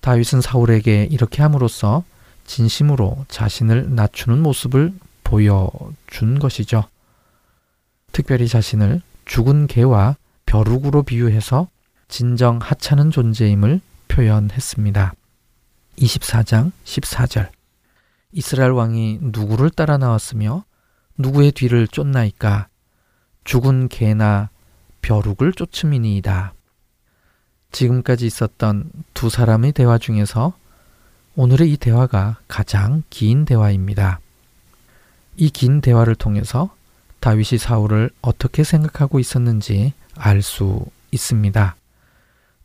다윗은 0.00 0.40
사울에게 0.40 1.08
이렇게 1.10 1.42
함으로써 1.42 2.04
진심으로 2.44 3.24
자신을 3.28 3.94
낮추는 3.94 4.42
모습을 4.42 4.92
보여준 5.24 6.38
것이죠. 6.38 6.84
특별히 8.12 8.48
자신을 8.48 9.02
죽은 9.24 9.66
개와 9.66 10.16
벼룩으로 10.46 11.04
비유해서 11.04 11.68
진정 12.08 12.58
하찮은 12.60 13.10
존재임을 13.10 13.80
표현했습니다. 14.08 15.14
24장 15.98 16.72
14절 16.84 17.50
이스라엘 18.32 18.72
왕이 18.72 19.18
누구를 19.22 19.70
따라 19.70 19.98
나왔으며 19.98 20.64
누구의 21.18 21.52
뒤를 21.52 21.86
쫓나이까 21.86 22.68
죽은 23.44 23.88
개나 23.88 24.50
벼룩을 25.02 25.52
쫓음이니이다. 25.52 26.52
지금까지 27.72 28.26
있었던 28.26 28.90
두 29.14 29.30
사람의 29.30 29.72
대화 29.72 29.98
중에서 29.98 30.54
오늘의 31.36 31.72
이 31.72 31.76
대화가 31.76 32.38
가장 32.48 33.02
긴 33.10 33.44
대화입니다. 33.44 34.20
이 35.36 35.50
긴 35.50 35.80
대화를 35.80 36.14
통해서 36.16 36.74
다윗이 37.20 37.58
사울을 37.58 38.10
어떻게 38.20 38.64
생각하고 38.64 39.18
있었는지 39.18 39.92
알 40.16 40.42
수 40.42 40.84
있습니다. 41.12 41.76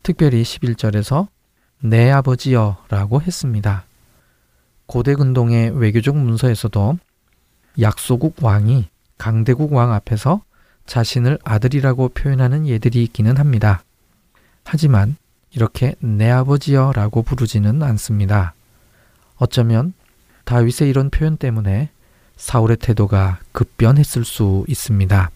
특별히 0.03 0.43
11절에서 0.43 1.27
내 1.81 2.09
아버지여 2.11 2.77
라고 2.89 3.21
했습니다. 3.21 3.85
고대 4.87 5.15
근동의 5.15 5.71
외교적 5.79 6.15
문서에서도 6.17 6.97
약소국 7.79 8.43
왕이 8.43 8.87
강대국 9.17 9.73
왕 9.73 9.93
앞에서 9.93 10.41
자신을 10.85 11.39
아들이라고 11.43 12.09
표현하는 12.09 12.67
예들이 12.67 13.03
있기는 13.03 13.37
합니다. 13.37 13.83
하지만 14.63 15.15
이렇게 15.51 15.95
내 15.99 16.29
아버지여 16.29 16.93
라고 16.95 17.21
부르지는 17.21 17.81
않습니다. 17.81 18.53
어쩌면 19.37 19.93
다윗의 20.43 20.89
이런 20.89 21.09
표현 21.09 21.37
때문에 21.37 21.89
사울의 22.37 22.77
태도가 22.77 23.39
급변했을 23.51 24.25
수 24.25 24.65
있습니다. 24.67 25.31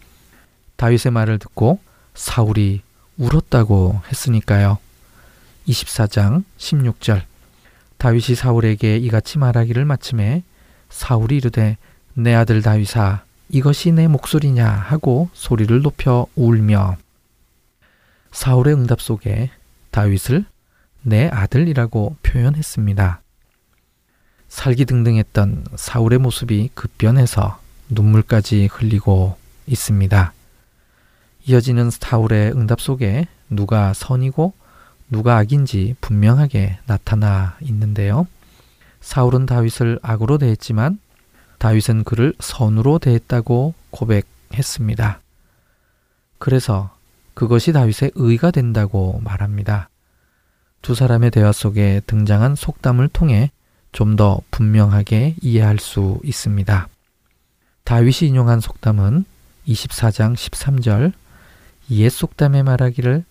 다윗의 0.76 1.12
말을 1.12 1.38
듣고 1.38 1.80
사울이 2.14 2.82
울었다고 3.18 4.00
했으니까요. 4.08 4.78
24장 5.68 6.44
16절 6.58 7.22
다윗이 7.98 8.34
사울에게 8.34 8.96
이같이 8.96 9.38
말하기를 9.38 9.84
마침에 9.84 10.42
사울이 10.88 11.36
이르되 11.36 11.76
내 12.14 12.34
아들 12.34 12.62
다윗아 12.62 13.24
이것이 13.52 13.90
내 13.90 14.06
목소리냐 14.06 14.64
하고 14.64 15.28
소리를 15.32 15.82
높여 15.82 16.26
울며 16.36 16.96
사울의 18.30 18.74
응답 18.74 19.00
속에 19.00 19.50
다윗을 19.90 20.44
내 21.02 21.28
아들이라고 21.28 22.16
표현했습니다. 22.22 23.22
살기 24.48 24.84
등등했던 24.84 25.64
사울의 25.74 26.20
모습이 26.20 26.70
급변해서 26.74 27.58
눈물까지 27.88 28.68
흘리고 28.70 29.36
있습니다. 29.66 30.32
이어지는 31.46 31.90
사울의 31.90 32.52
응답 32.52 32.80
속에 32.80 33.26
누가 33.48 33.92
선이고 33.92 34.52
누가 35.10 35.38
악인지 35.38 35.96
분명하게 36.00 36.78
나타나 36.86 37.56
있는데요. 37.62 38.28
사울은 39.00 39.46
다윗을 39.46 39.98
악으로 40.02 40.38
대했지만 40.38 41.00
다윗은 41.60 42.04
그를 42.04 42.32
선으로 42.40 42.98
대했다고 42.98 43.74
고백했습니다. 43.90 45.20
그래서 46.38 46.90
그것이 47.34 47.74
다윗의 47.74 48.12
의가 48.14 48.50
된다고 48.50 49.20
말합니다. 49.22 49.90
두 50.80 50.94
사람의 50.94 51.30
대화 51.30 51.52
속에 51.52 52.00
등장한 52.06 52.54
속담을 52.56 53.08
통해 53.08 53.50
좀 53.92 54.16
더 54.16 54.40
분명하게 54.50 55.34
이해할 55.42 55.78
수 55.78 56.18
있습니다. 56.24 56.88
다윗이 57.84 58.28
인용한 58.30 58.60
속담은 58.60 59.26
24장 59.68 60.34
13절 60.34 61.12
옛 61.90 62.08
속담에 62.08 62.62
말하기를 62.62 63.24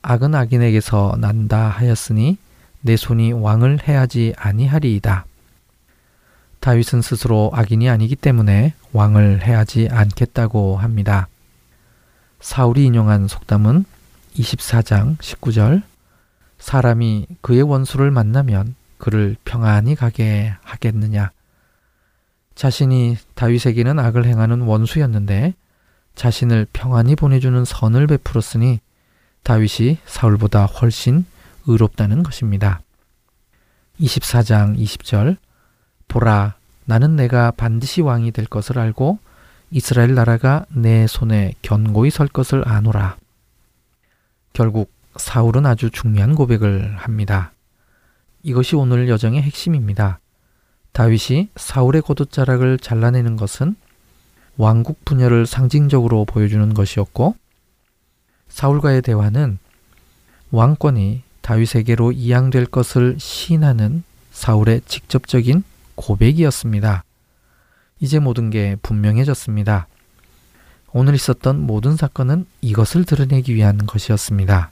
악은 0.00 0.34
악인에게서 0.34 1.16
난다 1.18 1.68
하였으니 1.68 2.38
내 2.80 2.96
손이 2.96 3.32
왕을 3.32 3.86
해하지 3.86 4.34
아니하리이다. 4.38 5.26
다윗은 6.64 7.02
스스로 7.02 7.50
악인이 7.52 7.90
아니기 7.90 8.16
때문에 8.16 8.72
왕을 8.94 9.42
해하지 9.42 9.90
않겠다고 9.90 10.78
합니다. 10.78 11.28
사울이 12.40 12.86
인용한 12.86 13.28
속담은 13.28 13.84
24장 14.34 15.18
19절 15.18 15.82
사람이 16.58 17.26
그의 17.42 17.60
원수를 17.60 18.10
만나면 18.10 18.76
그를 18.96 19.36
평안히 19.44 19.94
가게 19.94 20.54
하겠느냐. 20.62 21.32
자신이 22.54 23.18
다윗에게는 23.34 23.98
악을 23.98 24.24
행하는 24.24 24.62
원수였는데 24.62 25.52
자신을 26.14 26.66
평안히 26.72 27.14
보내주는 27.14 27.62
선을 27.62 28.06
베풀었으니 28.06 28.80
다윗이 29.42 29.98
사울보다 30.06 30.64
훨씬 30.64 31.26
의롭다는 31.66 32.22
것입니다. 32.22 32.80
24장 34.00 34.78
20절 34.78 35.36
보라 36.08 36.54
나는 36.84 37.16
내가 37.16 37.50
반드시 37.50 38.00
왕이 38.00 38.32
될 38.32 38.46
것을 38.46 38.78
알고 38.78 39.18
이스라엘 39.70 40.14
나라가 40.14 40.66
내 40.70 41.06
손에 41.06 41.54
견고히 41.62 42.10
설 42.10 42.28
것을 42.28 42.66
아노라. 42.68 43.16
결국 44.52 44.92
사울은 45.16 45.66
아주 45.66 45.90
중요한 45.90 46.34
고백을 46.34 46.96
합니다. 46.96 47.52
이것이 48.42 48.76
오늘 48.76 49.08
여정의 49.08 49.42
핵심입니다. 49.42 50.20
다윗이 50.92 51.48
사울의 51.56 52.02
고도자락을 52.02 52.78
잘라내는 52.78 53.36
것은 53.36 53.74
왕국 54.56 55.04
분열을 55.04 55.46
상징적으로 55.46 56.24
보여주는 56.24 56.72
것이었고 56.72 57.34
사울과의 58.48 59.02
대화는 59.02 59.58
왕권이 60.52 61.22
다윗에게로 61.40 62.12
이양될 62.12 62.66
것을 62.66 63.16
시인하는 63.18 64.04
사울의 64.30 64.82
직접적인 64.86 65.64
고백이었습니다. 65.94 67.04
이제 68.00 68.18
모든 68.18 68.50
게 68.50 68.76
분명해졌습니다. 68.82 69.86
오늘 70.92 71.14
있었던 71.14 71.60
모든 71.60 71.96
사건은 71.96 72.46
이것을 72.60 73.04
드러내기 73.04 73.54
위한 73.54 73.78
것이었습니다. 73.78 74.70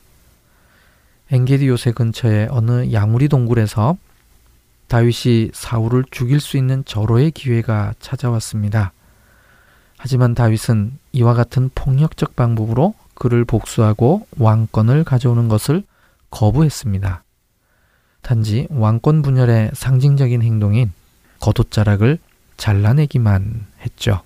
엔게디 1.30 1.66
요새 1.66 1.92
근처의 1.92 2.48
어느 2.50 2.92
야무리 2.92 3.28
동굴에서 3.28 3.96
다윗이 4.88 5.50
사울을 5.54 6.04
죽일 6.10 6.40
수 6.40 6.56
있는 6.58 6.84
절호의 6.84 7.30
기회가 7.30 7.94
찾아왔습니다. 8.00 8.92
하지만 9.96 10.34
다윗은 10.34 10.98
이와 11.12 11.32
같은 11.32 11.70
폭력적 11.74 12.36
방법으로 12.36 12.94
그를 13.14 13.44
복수하고 13.44 14.26
왕권을 14.38 15.04
가져오는 15.04 15.48
것을 15.48 15.84
거부했습니다. 16.30 17.24
단지 18.20 18.66
왕권 18.70 19.22
분열의 19.22 19.70
상징적인 19.74 20.42
행동인 20.42 20.92
겉옷자락을 21.42 22.18
잘라내기만 22.56 23.66
했죠. 23.80 24.22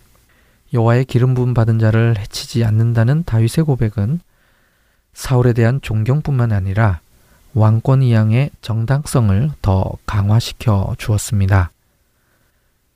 여호와의 0.74 1.06
기름 1.06 1.34
부음 1.34 1.54
받은 1.54 1.78
자를 1.78 2.18
해치지 2.18 2.64
않는다는 2.64 3.24
다윗의 3.24 3.64
고백은 3.64 4.20
사울에 5.14 5.54
대한 5.54 5.80
존경뿐만 5.80 6.52
아니라 6.52 7.00
왕권 7.54 8.02
이양의 8.02 8.50
정당성을 8.60 9.50
더 9.62 9.92
강화시켜 10.04 10.94
주었습니다. 10.98 11.70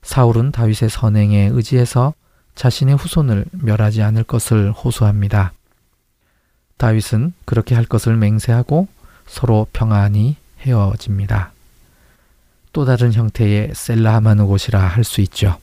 사울은 0.02 0.52
다윗의 0.52 0.90
선행에 0.90 1.48
의지해서 1.52 2.12
자신의 2.54 2.96
후손을 2.96 3.46
멸하지 3.52 4.02
않을 4.02 4.24
것을 4.24 4.70
호소합니다. 4.72 5.52
다윗은 6.76 7.32
그렇게 7.46 7.74
할 7.74 7.86
것을 7.86 8.16
맹세하고 8.16 8.86
서로 9.26 9.66
평안히 9.72 10.36
헤어집니다. 10.60 11.52
또 12.72 12.84
다른 12.84 13.12
형태의 13.12 13.70
셀라하마누 13.74 14.46
곳이라 14.46 14.80
할 14.80 15.04
수 15.04 15.20
있죠. 15.22 15.56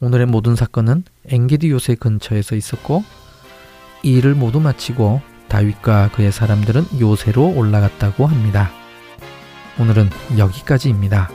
오늘의 0.00 0.26
모든 0.26 0.56
사건은 0.56 1.04
엥게디 1.28 1.70
요새 1.70 1.94
근처에서 1.94 2.54
있었고 2.54 3.02
이 4.02 4.12
일을 4.16 4.34
모두 4.34 4.60
마치고 4.60 5.20
다윗과 5.48 6.10
그의 6.12 6.32
사람들은 6.32 7.00
요새로 7.00 7.54
올라갔다고 7.56 8.26
합니다. 8.26 8.70
오늘은 9.78 10.10
여기까지입니다. 10.38 11.30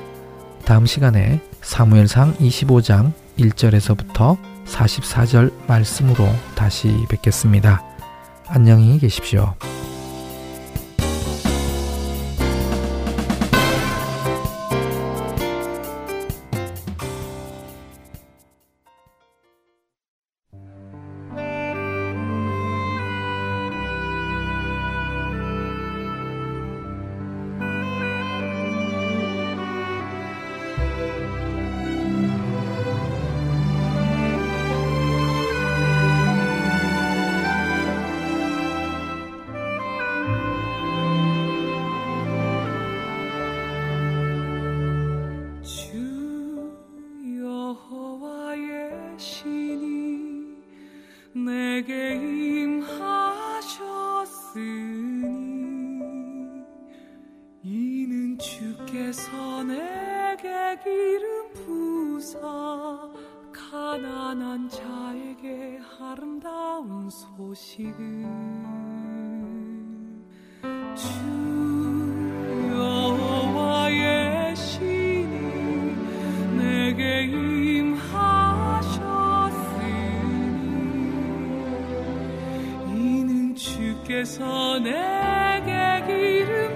다음 0.65 0.85
시간에 0.85 1.41
사무엘상 1.61 2.35
25장 2.37 3.13
1절에서부터 3.37 4.37
44절 4.65 5.51
말씀으로 5.67 6.27
다시 6.55 7.05
뵙겠습니다. 7.09 7.83
안녕히 8.47 8.99
계십시오. 8.99 9.55
아름다운 66.31 67.09
소식은 67.09 68.23
주 70.95 71.09
여호와의 72.71 74.55
신이 74.55 75.35
내게 76.57 77.23
임하셨으니 77.25 78.15
이는 82.87 83.53
주께서 83.53 84.79
내게 84.79 86.05
기름 86.07 86.70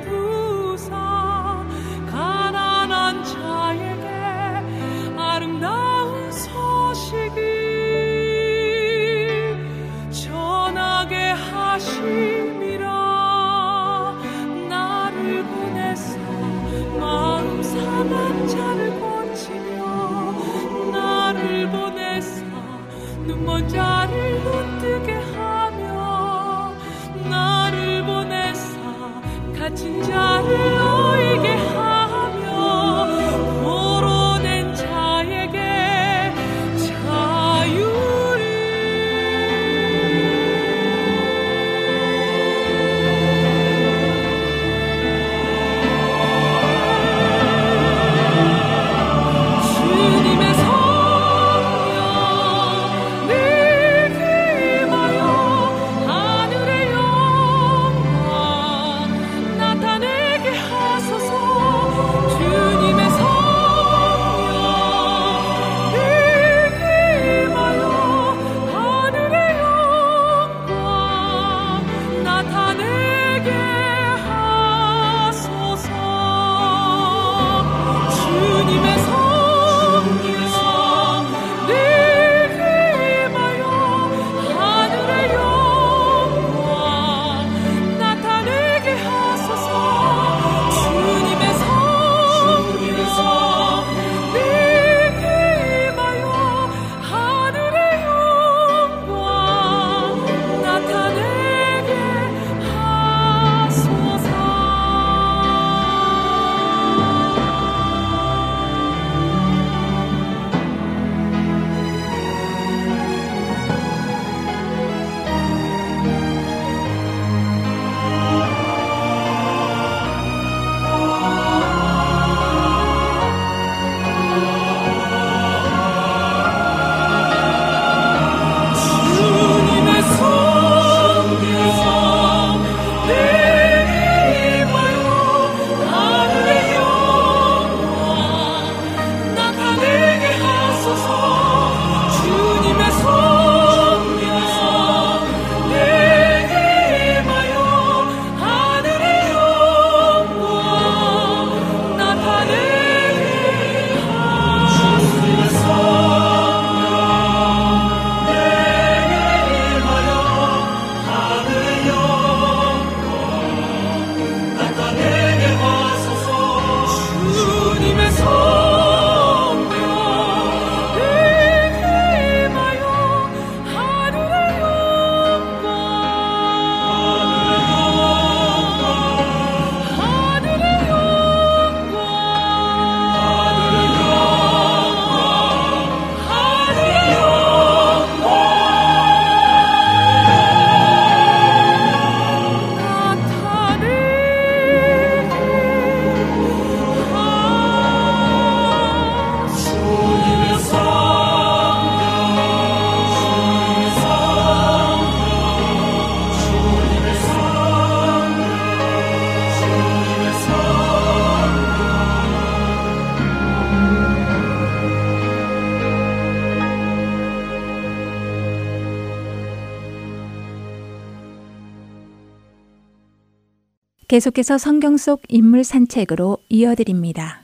계속해서 224.15 224.57
성경 224.57 224.95
속 224.95 225.23
인물 225.27 225.65
산책으로 225.65 226.37
이어드립니다. 226.47 227.41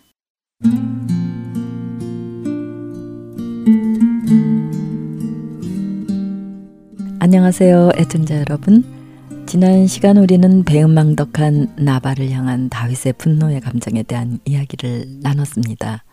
안녕하세요, 7.20 7.90
애청자 7.98 8.38
여러분. 8.38 8.86
지난 9.48 9.86
시간 9.86 10.16
우리는 10.16 10.64
배은망덕한 10.64 11.74
나발을 11.76 12.32
향한 12.32 12.70
다윗의 12.70 13.16
분노의 13.18 13.60
감정에 13.60 14.04
대한 14.04 14.40
이야기를 14.46 15.20
나눴습니다. 15.24 16.06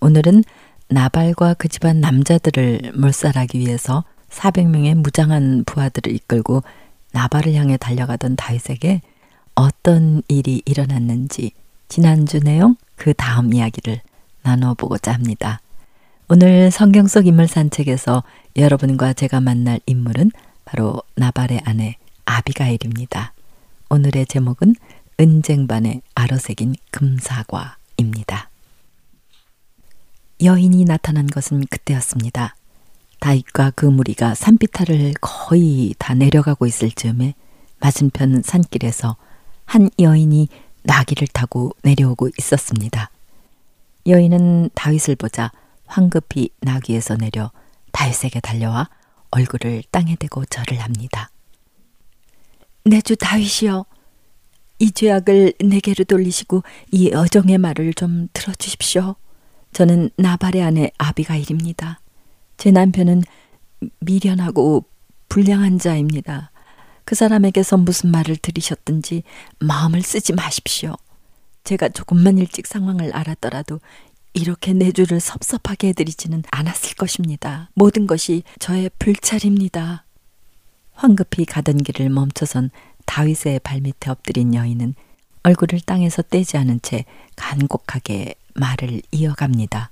오늘은 0.00 0.42
나발과 0.88 1.52
그 1.58 1.68
집안 1.68 2.00
남자들을 2.00 2.92
몰살하기 2.96 3.58
위해서 3.58 4.04
400명의 4.30 4.94
무장한 4.94 5.64
부하들을 5.66 6.10
이끌고 6.14 6.62
나발을 7.12 7.52
향해 7.52 7.76
달려가던 7.76 8.36
다윗에게 8.36 9.02
어떤 9.58 10.22
일이 10.28 10.62
일어났는지 10.66 11.50
지난주 11.88 12.38
내용 12.38 12.76
그 12.94 13.12
다음 13.12 13.52
이야기를 13.52 14.00
나눠보고자 14.42 15.12
합니다. 15.12 15.60
오늘 16.28 16.70
성경 16.70 17.08
속 17.08 17.26
인물 17.26 17.48
산책에서 17.48 18.22
여러분과 18.54 19.14
제가 19.14 19.40
만날 19.40 19.80
인물은 19.86 20.30
바로 20.64 21.02
나발의 21.16 21.62
아내 21.64 21.96
아비가일입니다. 22.24 23.32
오늘의 23.90 24.26
제목은 24.26 24.76
은쟁반에 25.18 26.02
아로새긴 26.14 26.76
금사과입니다. 26.92 28.50
여인이 30.40 30.84
나타난 30.84 31.26
것은 31.26 31.66
그때였습니다. 31.66 32.54
다윗과 33.18 33.72
그 33.74 33.86
무리가 33.86 34.36
산비탈을 34.36 35.14
거의 35.20 35.96
다 35.98 36.14
내려가고 36.14 36.64
있을 36.66 36.92
즈음에 36.92 37.34
맞은편 37.80 38.42
산길에서 38.44 39.16
한 39.68 39.90
여인이 39.98 40.48
나귀를 40.82 41.28
타고 41.28 41.72
내려오고 41.82 42.30
있었습니다. 42.38 43.10
여인은 44.06 44.70
다윗을 44.74 45.16
보자 45.16 45.52
황급히 45.84 46.48
나귀에서 46.60 47.16
내려 47.16 47.52
다윗에게 47.92 48.40
달려와 48.40 48.88
얼굴을 49.30 49.82
땅에 49.90 50.16
대고 50.16 50.46
절을 50.46 50.78
합니다. 50.80 51.30
내 52.84 53.02
주 53.02 53.14
다윗이여, 53.16 53.84
이 54.78 54.90
죄악을 54.90 55.52
내게로 55.62 56.04
돌리시고 56.04 56.62
이 56.90 57.12
어정의 57.12 57.58
말을 57.58 57.92
좀 57.92 58.28
들어주십시오. 58.32 59.16
저는 59.74 60.08
나발의 60.16 60.62
아내 60.62 60.90
아비가일입니다. 60.96 62.00
제 62.56 62.70
남편은 62.70 63.22
미련하고 64.00 64.86
불량한 65.28 65.78
자입니다. 65.78 66.52
그 67.08 67.14
사람에게서 67.14 67.78
무슨 67.78 68.10
말을 68.10 68.36
들으셨든지 68.36 69.22
마음을 69.60 70.02
쓰지 70.02 70.34
마십시오. 70.34 70.94
제가 71.64 71.88
조금만 71.88 72.36
일찍 72.36 72.66
상황을 72.66 73.16
알았더라도 73.16 73.80
이렇게 74.34 74.74
내주를 74.74 75.18
섭섭하게 75.18 75.88
해드리지는 75.88 76.42
않았을 76.50 76.96
것입니다. 76.96 77.70
모든 77.72 78.06
것이 78.06 78.42
저의 78.58 78.90
불찰입니다. 78.98 80.04
황급히 80.92 81.46
가던 81.46 81.78
길을 81.78 82.10
멈춰선 82.10 82.68
다윗의 83.06 83.60
발밑에 83.60 84.10
엎드린 84.10 84.54
여인은 84.54 84.94
얼굴을 85.44 85.80
땅에서 85.80 86.20
떼지 86.20 86.58
않은 86.58 86.80
채 86.82 87.06
간곡하게 87.36 88.34
말을 88.52 89.00
이어갑니다. 89.12 89.90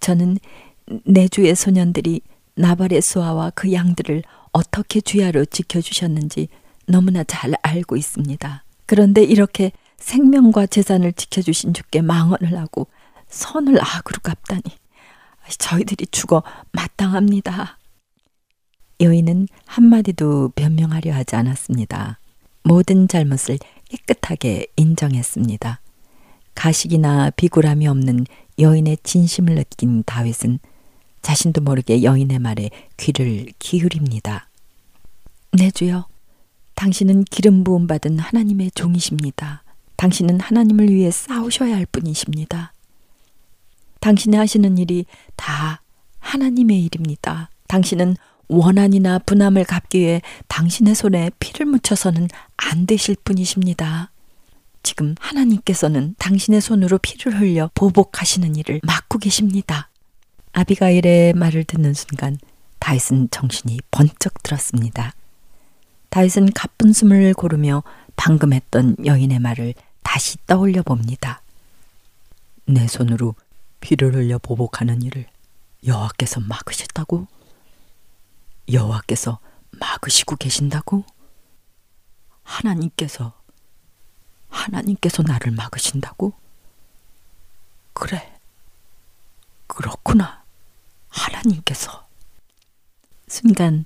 저는 0.00 0.38
내 1.04 1.28
주의 1.28 1.54
소년들이 1.54 2.22
나발의 2.54 3.02
수아와 3.02 3.50
그 3.54 3.74
양들을 3.74 4.22
어떻게 4.54 5.00
주야로 5.00 5.44
지켜주셨는지 5.44 6.48
너무나 6.86 7.24
잘 7.24 7.54
알고 7.60 7.96
있습니다. 7.96 8.64
그런데 8.86 9.22
이렇게 9.22 9.72
생명과 9.98 10.66
재산을 10.66 11.12
지켜주신 11.12 11.74
주께 11.74 12.00
망언을 12.00 12.56
하고 12.58 12.86
선을 13.28 13.78
악으로 13.80 14.20
갚다니 14.22 14.62
저희들이 15.58 16.06
죽어 16.06 16.42
마땅합니다. 16.72 17.78
여인은 19.00 19.48
한마디도 19.66 20.52
변명하려 20.54 21.12
하지 21.12 21.34
않았습니다. 21.34 22.20
모든 22.62 23.08
잘못을 23.08 23.58
깨끗하게 23.88 24.68
인정했습니다. 24.76 25.80
가식이나 26.54 27.30
비굴함이 27.30 27.88
없는 27.88 28.26
여인의 28.60 28.98
진심을 29.02 29.56
느낀 29.56 30.04
다윗은 30.04 30.60
자신도 31.24 31.62
모르게 31.62 32.02
여인의 32.02 32.38
말에 32.38 32.68
귀를 32.98 33.46
기울입니다. 33.58 34.48
내 35.52 35.64
네, 35.64 35.70
주여, 35.70 36.06
당신은 36.74 37.24
기름 37.24 37.64
부음 37.64 37.86
받은 37.86 38.18
하나님의 38.18 38.72
종이십니다. 38.72 39.64
당신은 39.96 40.40
하나님을 40.40 40.90
위해 40.90 41.10
싸우셔야 41.10 41.76
할 41.76 41.86
뿐이십니다. 41.86 42.72
당신이 44.00 44.36
하시는 44.36 44.76
일이 44.76 45.06
다 45.34 45.80
하나님의 46.18 46.84
일입니다. 46.84 47.48
당신은 47.68 48.16
원한이나 48.48 49.18
분함을 49.20 49.64
갚기 49.64 50.00
위해 50.00 50.20
당신의 50.48 50.94
손에 50.94 51.30
피를 51.38 51.64
묻혀서는 51.64 52.28
안 52.58 52.86
되실 52.86 53.16
뿐이십니다. 53.24 54.10
지금 54.82 55.14
하나님께서는 55.18 56.16
당신의 56.18 56.60
손으로 56.60 56.98
피를 56.98 57.40
흘려 57.40 57.70
보복하시는 57.74 58.56
일을 58.56 58.80
막고 58.82 59.18
계십니다. 59.18 59.88
아비가일의 60.54 61.32
말을 61.32 61.64
듣는 61.64 61.94
순간 61.94 62.38
다윗은 62.78 63.30
정신이 63.30 63.80
번쩍 63.90 64.40
들었습니다. 64.44 65.12
다윗은 66.10 66.52
가쁜 66.52 66.92
숨을 66.92 67.34
고르며 67.34 67.82
방금 68.14 68.52
했던 68.52 68.94
여인의 69.04 69.40
말을 69.40 69.74
다시 70.04 70.38
떠올려 70.46 70.82
봅니다. 70.84 71.42
내 72.66 72.86
손으로 72.86 73.34
피를 73.80 74.14
흘려 74.14 74.38
보복하는 74.38 75.02
일을 75.02 75.26
여호와께서 75.84 76.38
막으셨다고? 76.38 77.26
여호와께서 78.72 79.40
막으시고 79.72 80.36
계신다고? 80.36 81.04
하나님께서 82.44 83.32
하나님께서 84.48 85.24
나를 85.24 85.50
막으신다고? 85.50 86.32
그래. 87.92 88.38
그렇구나. 89.66 90.43
하나님께서. 91.14 92.04
순간 93.28 93.84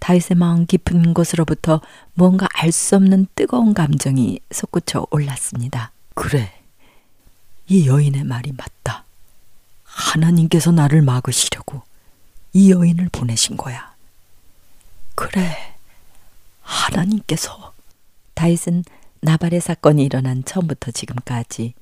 다윗의 0.00 0.36
마음 0.36 0.66
깊은 0.66 1.14
곳으로부터 1.14 1.80
뭔가 2.14 2.46
알 2.54 2.70
수 2.72 2.96
없는 2.96 3.26
뜨거운 3.34 3.74
감정이 3.74 4.40
솟구쳐 4.50 5.06
올랐습니다. 5.10 5.92
그래. 6.14 6.52
이 7.66 7.86
여인의 7.86 8.24
말이 8.24 8.52
맞다. 8.52 9.04
하나님께서 9.84 10.70
나를 10.72 11.02
막으시려고 11.02 11.82
이 12.52 12.70
여인을 12.70 13.08
보내신 13.10 13.56
거야. 13.56 13.94
그래, 15.14 15.74
하나님께서. 16.62 17.72
다윗은 18.34 18.84
나발의 19.20 19.60
사건이 19.60 20.04
일어난 20.04 20.44
처음부터 20.44 20.92
지금까지 20.92 21.74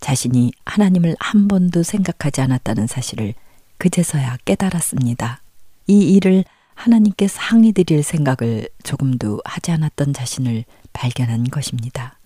자신이 0.00 0.52
하나님을 0.64 1.16
한 1.20 1.46
번도 1.46 1.84
생각하지 1.84 2.40
않았다는 2.40 2.88
사실을 2.88 3.34
그제서야 3.80 4.36
깨달았습니다. 4.44 5.40
이 5.86 6.12
일을 6.12 6.44
하나님께 6.74 7.28
상의 7.28 7.72
드릴 7.72 8.02
생각을 8.02 8.68
조금도 8.84 9.40
하지 9.44 9.72
않았던 9.72 10.12
자신을 10.12 10.64
발견한 10.92 11.44
것입니다. 11.44 12.18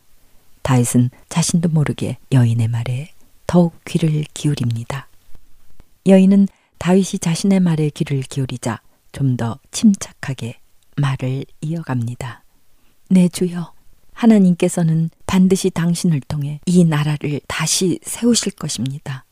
다윗은 0.62 1.10
자신도 1.28 1.68
모르게 1.70 2.18
여인의 2.32 2.68
말에 2.68 3.12
더욱 3.46 3.72
귀를 3.84 4.24
기울입니다. 4.34 5.06
여인은 6.06 6.48
다윗이 6.78 7.20
자신의 7.20 7.60
말에 7.60 7.88
귀를 7.90 8.20
기울이자 8.22 8.80
좀 9.12 9.36
더 9.36 9.58
침착하게 9.70 10.58
말을 10.96 11.44
이어갑니다. 11.60 12.42
내 13.10 13.28
주여, 13.28 13.72
하나님께서는 14.12 15.10
반드시 15.26 15.70
당신을 15.70 16.20
통해 16.26 16.60
이 16.66 16.84
나라를 16.84 17.40
다시 17.46 18.00
세우실 18.02 18.52
것입니다. 18.52 19.23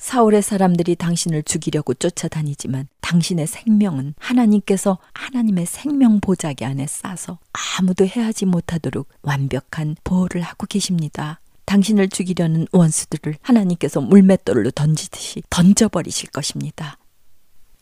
사울의 0.00 0.40
사람들이 0.40 0.96
당신을 0.96 1.42
죽이려고 1.42 1.92
쫓아다니지만 1.92 2.88
당신의 3.02 3.46
생명은 3.46 4.14
하나님께서 4.18 4.98
하나님의 5.12 5.66
생명 5.66 6.20
보자기 6.20 6.64
안에 6.64 6.86
싸서 6.86 7.38
아무도 7.78 8.06
해하지 8.06 8.46
못하도록 8.46 9.06
완벽한 9.20 9.96
보호를 10.02 10.40
하고 10.40 10.66
계십니다. 10.66 11.40
당신을 11.66 12.08
죽이려는 12.08 12.66
원수들을 12.72 13.36
하나님께서 13.42 14.00
물맷돌로 14.00 14.70
던지듯이 14.70 15.42
던져버리실 15.50 16.30
것입니다. 16.30 16.96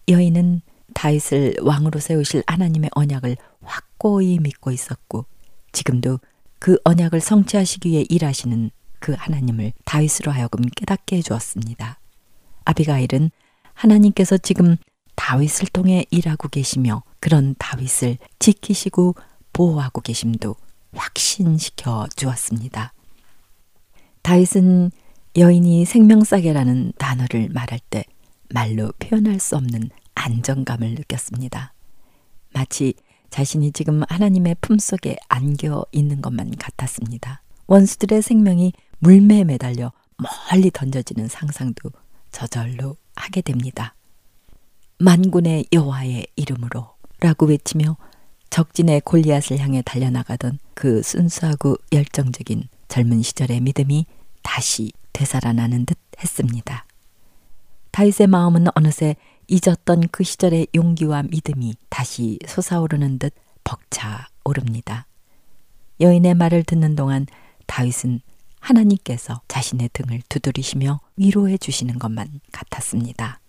여인은 0.09 0.63
다윗을 0.95 1.59
왕으로 1.63 2.01
세우실 2.01 2.43
하나님의 2.49 2.91
언약을 2.95 3.37
확고히 3.63 4.41
믿고 4.41 4.73
있었고 4.73 5.25
지금도 5.71 6.19
그 6.59 6.79
언약을 6.83 7.21
성취하시기 7.21 7.89
위해 7.91 8.05
일하시는 8.09 8.73
그 8.99 9.15
하나님을 9.17 9.73
다윗으로 9.85 10.33
하여금 10.33 10.63
깨닫게 10.75 11.19
해 11.19 11.23
주었습니다. 11.23 12.01
아비가일은 12.69 13.31
하나님께서 13.73 14.37
지금 14.37 14.77
다윗을 15.15 15.69
통해 15.69 16.05
일하고 16.11 16.49
계시며 16.49 17.03
그런 17.19 17.55
다윗을 17.59 18.19
지키시고 18.39 19.15
보호하고 19.53 20.01
계심도 20.03 20.55
확신시켜 20.95 22.07
주었습니다. 22.15 22.93
다윗은 24.23 24.91
여인이 25.37 25.85
생명싸개라는 25.85 26.93
단어를 26.99 27.49
말할 27.51 27.81
때 27.91 28.05
말로 28.51 28.93
표현할 28.99 29.41
수 29.41 29.57
없는 29.57 29.91
안정감을 30.15 30.95
느꼈습니다. 30.95 31.73
마치 32.53 32.95
자신이 33.31 33.73
지금 33.73 34.03
하나님의 34.09 34.57
품속에 34.61 35.17
안겨 35.29 35.85
있는 35.93 36.21
것만 36.21 36.57
같았습니다. 36.57 37.43
원수들의 37.67 38.23
생명이 38.23 38.73
물매에 39.01 39.45
매달려 39.45 39.93
멀리 40.17 40.71
던져지는 40.71 41.29
상상도 41.29 41.91
저절로 42.33 42.97
하게 43.17 43.41
됩니다. 43.41 43.95
만군의 44.99 45.67
여호와의 45.73 46.27
이름으로 46.37 46.95
라고 47.21 47.47
외치며 47.47 47.97
적진의 48.51 49.03
골리앗을 49.03 49.59
향해 49.59 49.83
달려나가던 49.83 50.59
그 50.75 51.03
순수하고 51.03 51.77
열정적인 51.93 52.69
젊은 52.89 53.23
시절의 53.23 53.61
믿음이 53.61 54.07
다시 54.43 54.93
되살아나는 55.13 55.87
듯 55.87 55.99
했습니다. 56.19 56.87
다윗의 57.91 58.27
마음은 58.29 58.67
어느새 58.75 59.17
잊었던 59.49 60.09
그 60.11 60.25
시절의 60.25 60.69
용기와 60.75 61.25
믿음이 61.25 61.75
다시 61.89 62.39
솟아오르는 62.47 63.19
듯 63.19 63.35
벅차 63.65 64.29
오릅니다. 64.45 65.07
여인의 66.01 66.35
말을 66.35 66.65
듣는 66.65 66.97
동안 66.97 67.27
다윗은 67.67 68.21
하나님께서 68.69 69.41
자신의 69.49 69.91
등을 69.93 70.21
두드리시며 70.29 71.01
위로해 71.17 71.57
주시는 71.57 71.99
것만 71.99 72.41
같았습니다. 72.53 73.41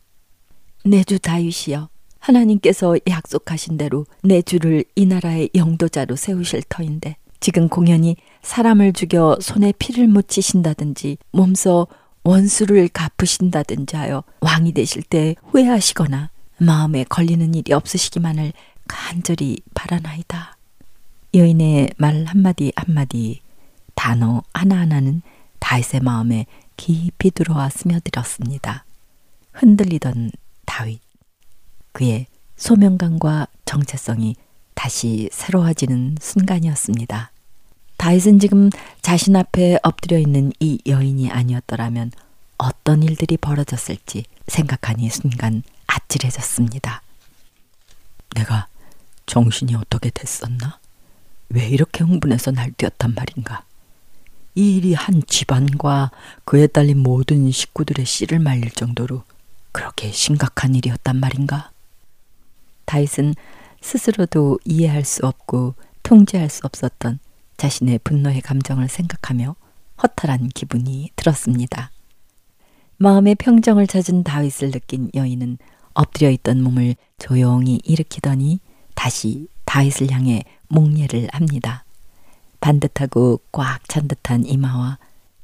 내주 0.86 1.20
다윗이여 1.20 1.90
하나님께서 2.20 2.98
약속하신 3.08 3.78
대로 3.78 4.06
내 4.24 4.42
주를 4.42 4.84
이 4.96 5.06
나라의 5.06 5.50
영도자로 5.56 6.16
세우실 6.16 6.64
터인데 6.70 7.18
지금 7.40 7.70
공연히 7.70 8.16
사람을 8.42 8.94
죽여 8.94 9.38
손에 9.42 9.74
피를 9.78 10.08
묻히신다든지 10.08 11.18
몸소 11.32 11.88
원수를 12.24 12.90
갚으신다든지 12.90 13.96
하여 13.96 14.24
왕이 14.42 14.74
되실 14.74 15.04
때 15.04 15.36
후회하시거나 15.46 16.30
마음에 16.58 17.06
걸리는 17.06 17.54
일이 17.56 17.74
없으시기만을 17.74 18.52
간절히 18.88 19.60
바라나이다. 19.74 20.58
여인의 21.34 21.92
말 21.98 22.26
한마디 22.26 22.74
한마디 22.76 23.40
단어 24.00 24.44
하나하나는 24.54 25.22
다윗의 25.60 26.00
마음에 26.00 26.46
깊이 26.78 27.32
들어와 27.32 27.68
스며들었습니다. 27.68 28.86
흔들리던 29.52 30.32
다윗. 30.66 31.02
그의 31.92 32.28
소명감과 32.56 33.48
정체성이 33.66 34.38
다시 34.74 35.28
새로워지는 35.34 36.16
순간이었습니다. 36.22 37.34
다윗은 37.98 38.40
지금 38.40 38.70
자신 39.02 39.36
앞에 39.36 39.80
엎드려 39.84 40.18
있는 40.18 40.54
이 40.62 40.82
여인이 40.88 41.30
아니었더라면 41.30 42.14
어떤 42.58 43.04
일들이 43.04 43.36
벌어졌을지 43.36 44.24
생각하니 44.48 45.10
순간 45.10 45.62
아찔해졌습니다. 45.88 47.02
내가 48.34 48.68
정신이 49.26 49.76
어떻게 49.76 50.10
됐었나? 50.10 50.80
왜 51.50 51.68
이렇게 51.68 52.06
흥분해서 52.06 52.52
날뛰었단 52.52 53.14
말인가? 53.14 53.66
이 54.56 54.78
일이 54.78 54.94
한 54.94 55.22
집안과 55.26 56.12
그에 56.46 56.68
딸린 56.68 57.00
모든 57.00 57.52
식구들의 57.52 58.06
씨를 58.06 58.40
말릴 58.40 58.72
정도로 58.72 59.24
그렇게 59.72 60.12
심각한 60.12 60.76
일이었단 60.76 61.20
말인가? 61.20 61.72
다윗은 62.86 63.36
스스로도 63.82 64.60
이해할 64.66 65.06
수 65.06 65.26
없고 65.26 65.76
통제할 66.04 66.50
수 66.50 66.62
없었던 66.64 67.20
자신의 67.58 68.00
분노의 68.04 68.42
감정을 68.42 68.88
생각하며 68.90 69.56
허탈한 70.02 70.50
기분이 70.50 71.12
들었습니다. 71.16 71.92
마음의 72.98 73.36
평정을 73.36 73.88
찾은 73.88 74.24
다윗을 74.24 74.72
느낀 74.72 75.10
여인은 75.14 75.58
엎드려 75.94 76.30
있던 76.32 76.62
몸을 76.64 76.96
조용히 77.18 77.80
일으키더니 77.84 78.60
다시 78.96 79.48
다윗을 79.66 80.12
향해 80.12 80.44
목례를 80.68 81.28
합니다. 81.32 81.86
반듯하고 82.60 83.42
꽉 83.52 83.88
찬 83.88 84.08
듯한 84.08 84.46
이마와 84.46 84.98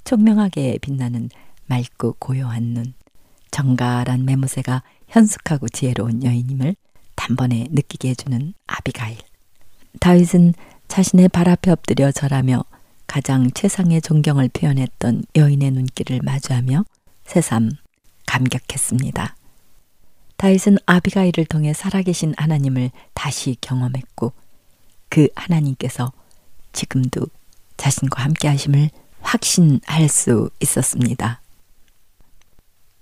총명하게 0.03 0.79
빛나는 0.79 1.29
맑고 1.67 2.17
고요한 2.19 2.63
눈, 2.73 2.93
정갈한 3.51 4.25
매무새가 4.25 4.83
현숙하고 5.07 5.67
지혜로운 5.69 6.23
여인임을 6.23 6.75
단번에 7.15 7.67
느끼게 7.71 8.09
해주는 8.09 8.53
아비가일. 8.67 9.17
다윗은 9.99 10.53
자신의 10.87 11.29
발 11.29 11.49
앞에 11.49 11.71
엎드려 11.71 12.11
절하며 12.11 12.63
가장 13.07 13.49
최상의 13.51 14.01
존경을 14.01 14.49
표현했던 14.49 15.23
여인의 15.35 15.71
눈길을 15.71 16.19
마주하며 16.23 16.85
새삼 17.25 17.71
감격했습니다. 18.27 19.35
다윗은 20.37 20.77
아비가일을 20.85 21.45
통해 21.45 21.73
살아계신 21.73 22.33
하나님을 22.37 22.91
다시 23.13 23.55
경험했고 23.61 24.33
그 25.09 25.29
하나님께서 25.35 26.11
지금도 26.75 27.25
자신과 27.77 28.23
함께 28.23 28.47
하심을 28.49 28.89
확신할 29.21 30.07
수 30.09 30.49
있었습니다. 30.61 31.41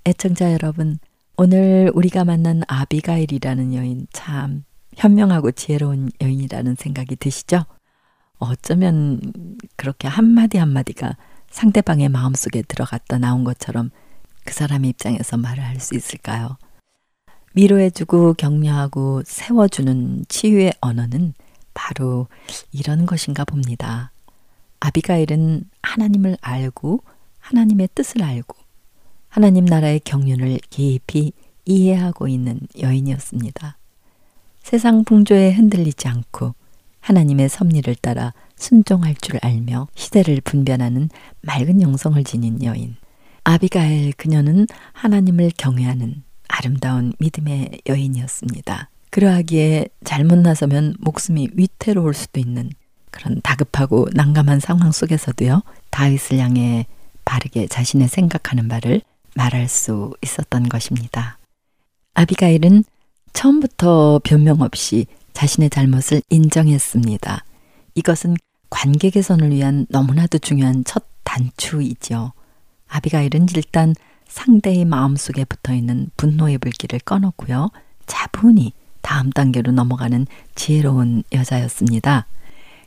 애청자 0.05 0.53
여러분, 0.53 0.99
오늘 1.35 1.91
우리가 1.93 2.23
만난 2.23 2.61
아비가일이라는 2.67 3.73
여인 3.73 4.07
참 4.13 4.63
현명하고 4.95 5.51
지혜로운 5.51 6.11
여인이라는 6.21 6.75
생각이 6.75 7.15
드시죠? 7.15 7.65
어쩌면 8.37 9.19
그렇게 9.75 10.07
한마디 10.07 10.57
한마디가 10.57 11.17
상대방의 11.49 12.09
마음속에 12.09 12.61
들어갔다 12.61 13.17
나온 13.17 13.43
것처럼 13.43 13.89
그 14.45 14.53
사람의 14.53 14.91
입장에서 14.91 15.37
말을 15.37 15.63
할 15.63 15.79
수 15.79 15.95
있을까요? 15.95 16.57
위로해주고 17.55 18.33
격려하고 18.33 19.23
세워주는 19.25 20.25
치유의 20.27 20.73
언어는 20.81 21.33
바로 21.73 22.27
이런 22.71 23.05
것인가 23.05 23.45
봅니다. 23.45 24.11
아비가일은 24.79 25.69
하나님을 25.81 26.37
알고 26.41 27.03
하나님의 27.39 27.89
뜻을 27.95 28.23
알고 28.23 28.55
하나님 29.29 29.65
나라의 29.65 29.99
경륜을 30.01 30.59
깊이 30.69 31.33
이해하고 31.65 32.27
있는 32.27 32.59
여인이었습니다. 32.79 33.77
세상 34.61 35.03
풍조에 35.03 35.51
흔들리지 35.53 36.07
않고 36.07 36.53
하나님의 36.99 37.49
섭리를 37.49 37.95
따라 37.95 38.33
순종할 38.55 39.15
줄 39.15 39.39
알며 39.41 39.87
시대를 39.95 40.41
분별하는 40.41 41.09
맑은 41.41 41.81
영성을 41.81 42.23
지닌 42.23 42.63
여인. 42.63 42.95
아비가엘 43.43 44.13
그녀는 44.13 44.67
하나님을 44.93 45.51
경외하는 45.57 46.23
아름다운 46.47 47.13
믿음의 47.19 47.81
여인이었습니다. 47.87 48.89
그러하기에 49.13 49.89
잘못 50.03 50.39
나서면 50.39 50.95
목숨이 50.99 51.49
위태로울 51.53 52.15
수도 52.15 52.39
있는 52.39 52.71
그런 53.11 53.39
다급하고 53.43 54.07
난감한 54.11 54.59
상황 54.59 54.91
속에서도요, 54.91 55.61
다윗을 55.91 56.39
향해 56.39 56.87
바르게 57.23 57.67
자신의 57.67 58.07
생각하는 58.07 58.67
바를 58.67 59.01
말할 59.35 59.67
수 59.67 60.15
있었던 60.23 60.67
것입니다. 60.67 61.37
아비가일은 62.15 62.85
처음부터 63.33 64.19
변명 64.23 64.61
없이 64.61 65.05
자신의 65.33 65.69
잘못을 65.69 66.23
인정했습니다. 66.31 67.45
이것은 67.93 68.35
관계 68.71 69.11
개선을 69.11 69.51
위한 69.51 69.85
너무나도 69.89 70.39
중요한 70.39 70.83
첫 70.85 71.05
단추이죠. 71.23 72.33
아비가일은 72.87 73.45
일단 73.55 73.93
상대의 74.27 74.85
마음속에 74.85 75.45
붙어 75.45 75.75
있는 75.75 76.09
분노의 76.17 76.57
불길을 76.57 77.01
꺼놓고요. 77.01 77.69
차분히 78.07 78.73
다음 79.03 79.29
단계로 79.29 79.71
넘어가는 79.73 80.25
지혜로운 80.55 81.23
여자였습니다. 81.31 82.25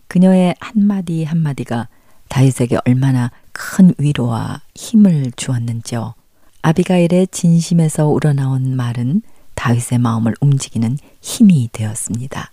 그녀의 0.08 0.56
한마디 0.58 1.22
한마디가 1.22 1.88
다윗에게 2.28 2.78
얼마나 2.84 3.30
큰 3.52 3.94
위로와 3.98 4.62
힘을 4.74 5.30
주었는지요. 5.36 6.14
아비가일의 6.62 7.28
진심에서 7.28 8.08
우러나온 8.08 8.74
말은 8.74 9.22
다윗의 9.54 9.98
마음을 9.98 10.34
움직이는 10.40 10.98
힘이 11.20 11.68
되었습니다. 11.70 12.50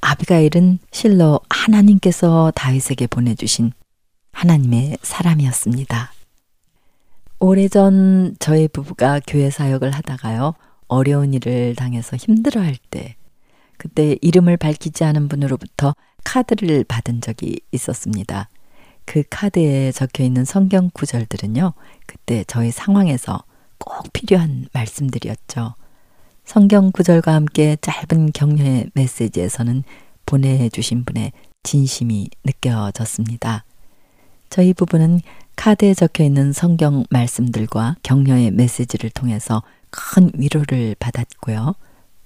아비가일은 0.00 0.80
실로 0.90 1.40
하나님께서 1.48 2.52
다윗에게 2.54 3.06
보내주신 3.06 3.72
하나님의 4.32 4.98
사람이었습니다. 5.02 6.12
오래전 7.38 8.36
저희 8.38 8.68
부부가 8.68 9.20
교회 9.26 9.50
사역을 9.50 9.90
하다가요, 9.92 10.54
어려운 10.88 11.34
일을 11.34 11.74
당해서 11.74 12.16
힘들어할 12.16 12.76
때, 12.90 13.16
그때 13.76 14.16
이름을 14.20 14.56
밝히지 14.56 15.04
않은 15.04 15.28
분으로부터 15.28 15.94
카드를 16.24 16.84
받은 16.84 17.20
적이 17.20 17.60
있었습니다. 17.72 18.48
그 19.04 19.22
카드에 19.28 19.92
적혀 19.92 20.24
있는 20.24 20.44
성경 20.44 20.90
구절들은요, 20.92 21.74
그때 22.06 22.44
저희 22.46 22.70
상황에서 22.70 23.44
꼭 23.78 24.12
필요한 24.12 24.66
말씀들이었죠. 24.72 25.74
성경 26.44 26.90
구절과 26.92 27.34
함께 27.34 27.76
짧은 27.80 28.32
격려의 28.32 28.90
메시지에서는 28.94 29.84
보내주신 30.26 31.04
분의 31.04 31.32
진심이 31.62 32.28
느껴졌습니다. 32.44 33.64
저희 34.50 34.72
부부는 34.72 35.20
카드에 35.56 35.94
적혀 35.94 36.24
있는 36.24 36.52
성경 36.52 37.04
말씀들과 37.10 37.96
격려의 38.02 38.50
메시지를 38.52 39.10
통해서 39.10 39.62
큰 39.94 40.30
위로를 40.34 40.96
받았고요. 40.98 41.74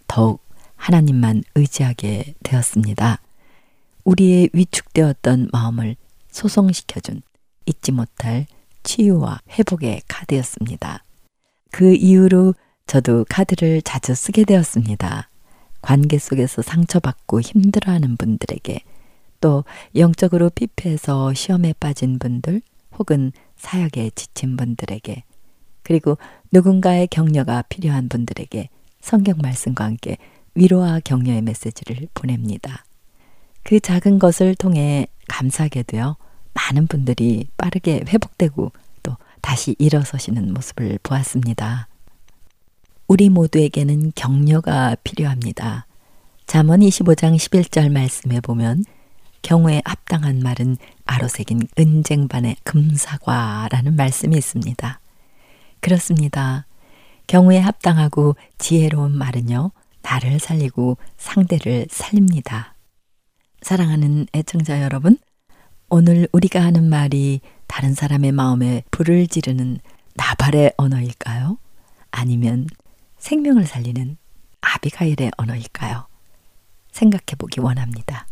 더욱 0.07 0.43
하나님만 0.77 1.43
의지하게 1.55 2.35
되었습니다. 2.43 3.21
우리의 4.05 4.49
위축되었던 4.55 5.51
마음을 5.53 5.97
소송시켜준 6.31 7.21
잊지 7.67 7.93
못할 7.93 8.47
치유와 8.85 9.41
회복의 9.51 10.03
카드였습니다. 10.09 11.05
그 11.71 11.95
이후로 11.95 12.55
저도 12.87 13.27
카드를 13.29 13.83
자주 13.83 14.15
쓰게 14.15 14.45
되었습니다. 14.45 15.29
관계 15.83 16.19
속에서 16.19 16.63
상처받고 16.63 17.43
힘들어하는 17.43 18.17
분들에게 18.17 18.81
또 19.43 19.65
영적으로 19.95 20.49
피폐해서 20.49 21.35
시험에 21.35 21.75
빠진 21.79 22.19
분들 22.19 22.63
혹은 22.99 23.33
사역에 23.57 24.11
지친 24.15 24.57
분들에게 24.57 25.25
그리고 25.89 26.19
누군가의 26.53 27.07
격려가 27.07 27.63
필요한 27.63 28.11
분들에게 28.11 28.69
성경 29.01 29.39
말씀과 29.39 29.85
함께 29.85 30.19
위로와 30.55 31.01
격려의 31.03 31.41
메시지를 31.41 32.09
보냅니다. 32.13 32.85
그 33.63 33.81
작은 33.81 34.19
것을 34.19 34.55
통해 34.55 35.07
감사하게 35.29 35.85
되어 35.85 36.19
많은 36.53 36.89
분들이 36.89 37.47
빠르게 37.57 38.03
회복되고 38.07 38.71
또 39.03 39.17
다시 39.41 39.77
일어서시는 39.79 40.53
모습을 40.53 40.99
보았습니다. 41.03 41.89
우리 43.07 43.31
모두에게는 43.31 44.13
격려가 44.15 44.95
필요합니다. 45.03 45.87
잠언 46.47 46.81
25장 46.81 47.35
11절 47.35 47.91
말씀에 47.91 48.41
보면 48.41 48.85
경우에 49.41 49.81
합당한 49.87 50.41
말은 50.41 50.77
아로새긴 51.07 51.61
은쟁반의 51.79 52.57
금사과라는 52.65 53.97
말씀이 53.97 54.37
있습니다. 54.37 55.01
그렇습니다. 55.81 56.67
경우에 57.27 57.59
합당하고 57.59 58.37
지혜로운 58.59 59.17
말은요, 59.17 59.71
나를 60.03 60.39
살리고 60.39 60.97
상대를 61.17 61.87
살립니다. 61.91 62.75
사랑하는 63.63 64.27
애청자 64.35 64.83
여러분, 64.83 65.19
오늘 65.91 66.29
우리가 66.33 66.63
하는 66.63 66.89
말이 66.89 67.41
다른 67.67 67.95
사람의 67.95 68.33
마음에 68.33 68.83
불을 68.91 69.27
지르는 69.27 69.79
나발의 70.15 70.73
언어일까요? 70.77 71.59
아니면 72.11 72.67
생명을 73.19 73.67
살리는 73.67 74.17
아비가일의 74.61 75.33
언어일까요? 75.37 76.07
생각해 76.93 77.37
보기 77.39 77.61
원합니다. 77.61 78.27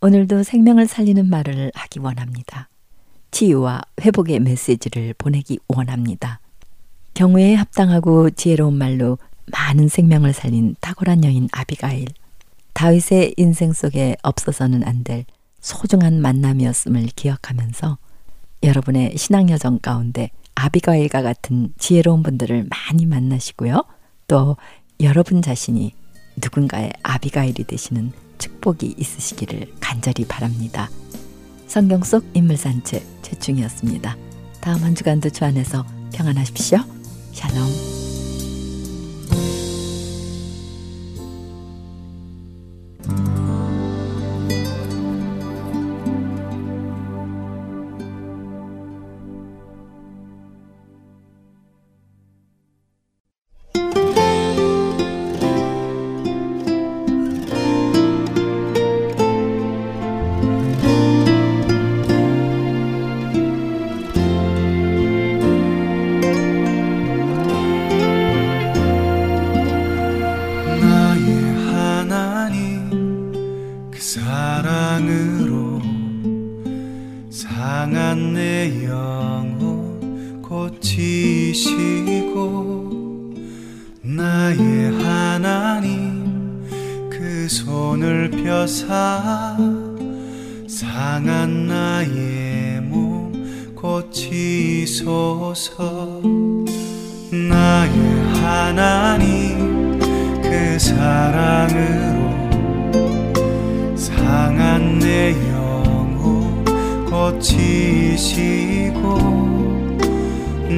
오늘도 0.00 0.42
생명을 0.42 0.86
살리는 0.86 1.28
말을 1.28 1.72
하기 1.74 1.98
원합니다. 2.00 2.68
치유와 3.30 3.82
회복의 4.00 4.40
메시지를 4.40 5.14
보내기 5.18 5.58
원합니다. 5.68 6.40
경우에 7.16 7.54
합당하고 7.54 8.28
지혜로운 8.28 8.76
말로 8.76 9.16
많은 9.50 9.88
생명을 9.88 10.34
살린 10.34 10.76
탁월한 10.82 11.24
여인 11.24 11.48
아비가일. 11.50 12.08
다윗의 12.74 13.34
인생 13.38 13.72
속에 13.72 14.16
없어서는 14.22 14.84
안 14.84 15.02
될 15.02 15.24
소중한 15.60 16.20
만남이었음을 16.20 17.06
기억하면서 17.16 17.96
여러분의 18.62 19.16
신앙 19.16 19.48
여정 19.48 19.78
가운데 19.78 20.28
아비가일과 20.56 21.22
같은 21.22 21.72
지혜로운 21.78 22.22
분들을 22.22 22.68
많이 22.68 23.06
만나시고요. 23.06 23.82
또 24.28 24.58
여러분 25.00 25.40
자신이 25.40 25.94
누군가의 26.36 26.92
아비가일이 27.02 27.64
되시는 27.64 28.12
축복이 28.36 28.94
있으시기를 28.98 29.72
간절히 29.80 30.26
바랍니다. 30.26 30.90
성경 31.66 32.02
속 32.04 32.26
인물 32.34 32.58
산책 32.58 33.02
최충이었습니다. 33.22 34.16
다음 34.60 34.82
한 34.82 34.94
주간도 34.94 35.30
주 35.30 35.46
안에서 35.46 35.82
평안하십시오. 36.12 37.05
سلام 37.36 38.05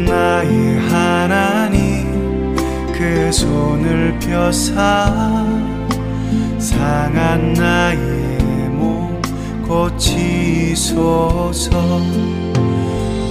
나의 0.05 0.79
하나님 0.89 2.57
그 2.93 3.31
손을 3.33 4.19
펴사 4.19 5.47
상한 6.59 7.53
나의 7.53 7.99
몸 8.71 9.21
고치소서. 9.67 10.99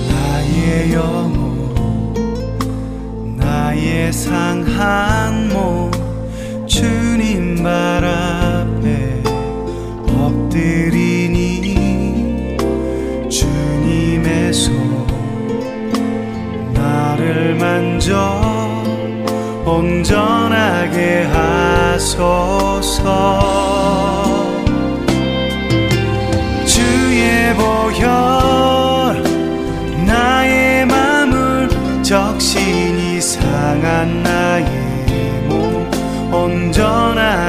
나의 0.10 0.94
영혼 0.94 1.76
나의 3.36 4.12
상한 4.14 5.50
몸 5.50 5.92
주님 6.66 7.64
발 7.64 8.04
앞에 8.06 9.24
엎드리니 10.08 11.58
주님의 13.30 14.54
손 14.54 14.87
만져 17.58 18.84
온전하게 19.66 21.24
하소서. 21.34 23.08
주의 26.66 27.54
보혈 27.56 29.24
나의 30.06 30.86
마음을 30.86 31.68
적신이 32.04 33.20
상한 33.20 34.24
나의 34.24 34.66
몸 35.50 35.90
온전하게 36.32 37.47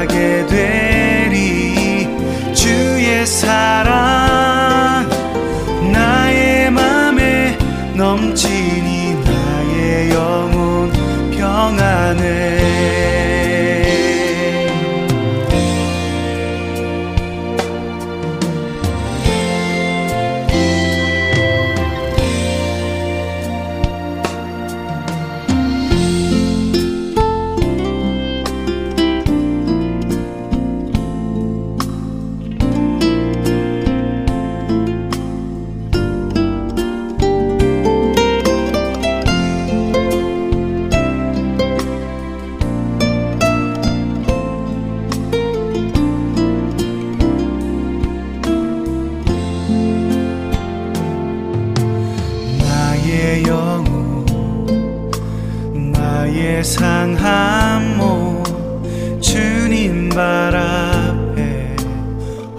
발 60.29 60.55
앞에 60.55 61.75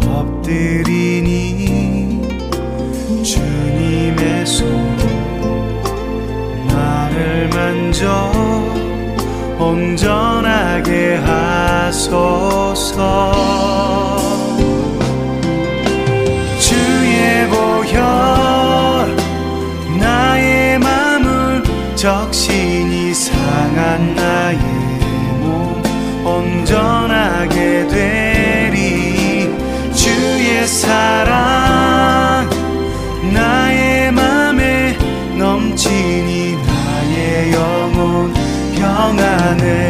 엎드리니 0.05 1.29
주님의 3.23 4.45
손 4.45 4.67
나를 6.67 7.49
만져 7.51 8.33
온전하게 9.57 11.15
하소서 11.25 12.31
안해 39.51 39.90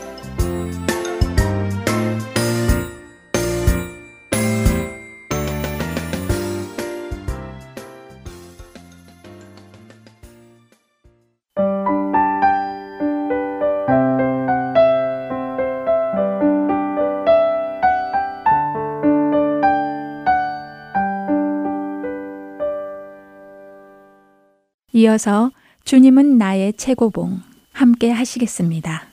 이어서 25.01 25.51
주님은 25.83 26.37
나의 26.37 26.73
최고봉 26.73 27.41
함께 27.73 28.11
하시겠습니다. 28.11 29.10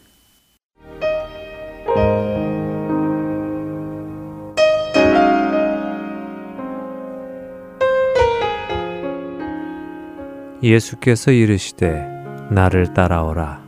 예수께서 10.63 11.31
이르시되 11.31 12.05
나를 12.51 12.93
따라오라 12.93 13.63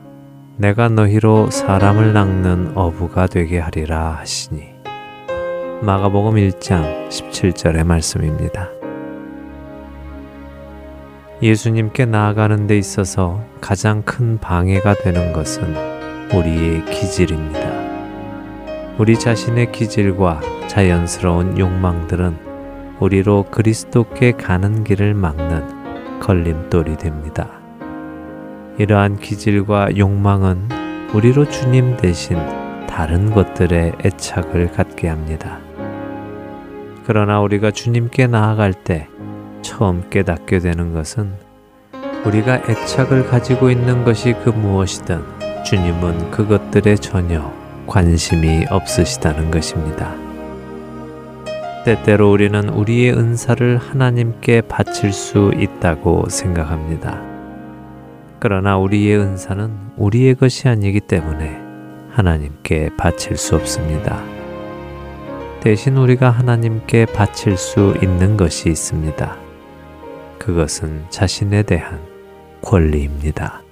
내가 0.57 0.89
너희로 0.89 1.51
사람을 1.51 2.13
낚는 2.13 2.73
어부가 2.75 3.29
되게 3.29 3.61
하리라 3.61 4.17
하시니 4.19 4.71
마가복음 5.83 6.35
1장 6.35 7.09
17절의 7.09 7.85
말씀입니다. 7.85 8.69
예수님께 11.43 12.05
나아가는 12.05 12.67
데 12.67 12.77
있어서 12.77 13.43
가장 13.63 14.03
큰 14.03 14.39
방해가 14.39 14.95
되는 14.95 15.33
것은 15.33 15.75
우리의 16.35 16.85
기질입니다. 16.85 17.71
우리 18.99 19.19
자신의 19.19 19.73
기질과 19.73 20.41
자연스러운 20.67 21.57
욕망들은 21.59 22.37
우리로 23.01 23.47
그리스도께 23.51 24.33
가는 24.33 24.85
길을 24.85 25.15
막는 25.15 25.80
걸림돌이 26.31 26.97
됩니다. 26.97 27.49
이러한 28.79 29.19
기질과 29.19 29.97
욕망은 29.97 30.69
우리로 31.13 31.49
주님 31.49 31.97
대신 31.97 32.39
다른 32.87 33.33
것들에 33.33 33.95
애착을 34.05 34.71
갖게 34.71 35.09
합니다. 35.09 35.59
그러나 37.05 37.41
우리가 37.41 37.73
주님께 37.73 38.29
나아갈 38.29 38.73
때 38.73 39.09
처음 39.63 40.09
깨닫게 40.09 40.61
되는 40.61 40.95
것은 40.95 41.33
우리가 42.25 42.63
애착을 42.69 43.27
가지고 43.27 43.69
있는 43.69 44.05
것이 44.05 44.35
그 44.45 44.51
무엇이든 44.51 45.25
주님은 45.65 46.31
그것들에 46.31 46.95
전혀 46.95 47.53
관심이 47.89 48.67
없으시다는 48.71 49.51
것입니다. 49.51 50.30
때때로 51.85 52.31
우리는 52.31 52.69
우리의 52.69 53.13
은사를 53.15 53.79
하나님께 53.79 54.61
바칠 54.63 55.15
수 55.15 55.51
있다고 55.57 56.29
생각합니다. 56.29 57.23
그러나 58.39 58.77
우리의 58.77 59.19
은사는 59.19 59.71
우리의 59.97 60.35
것이 60.35 60.69
아니기 60.69 61.01
때문에 61.01 61.59
하나님께 62.11 62.91
바칠 62.99 63.39
수 63.39 63.57
없습니다. 63.57 64.23
대신 65.61 65.97
우리가 65.97 66.29
하나님께 66.29 67.07
바칠 67.07 67.57
수 67.57 67.95
있는 68.03 68.37
것이 68.37 68.69
있습니다. 68.69 69.37
그것은 70.39 71.07
자신에 71.09 71.63
대한 71.63 72.01
권리입니다. 72.61 73.63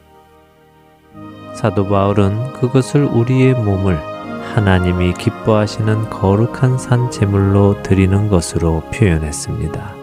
사도 1.54 1.86
바울은 1.86 2.54
그것을 2.54 3.04
우리의 3.04 3.52
몸을 3.52 4.17
하나님이 4.58 5.14
기뻐하시는 5.14 6.10
거룩한 6.10 6.78
산 6.78 7.12
제물로 7.12 7.80
드리는 7.84 8.28
것으로 8.28 8.82
표현했습니다. 8.92 9.94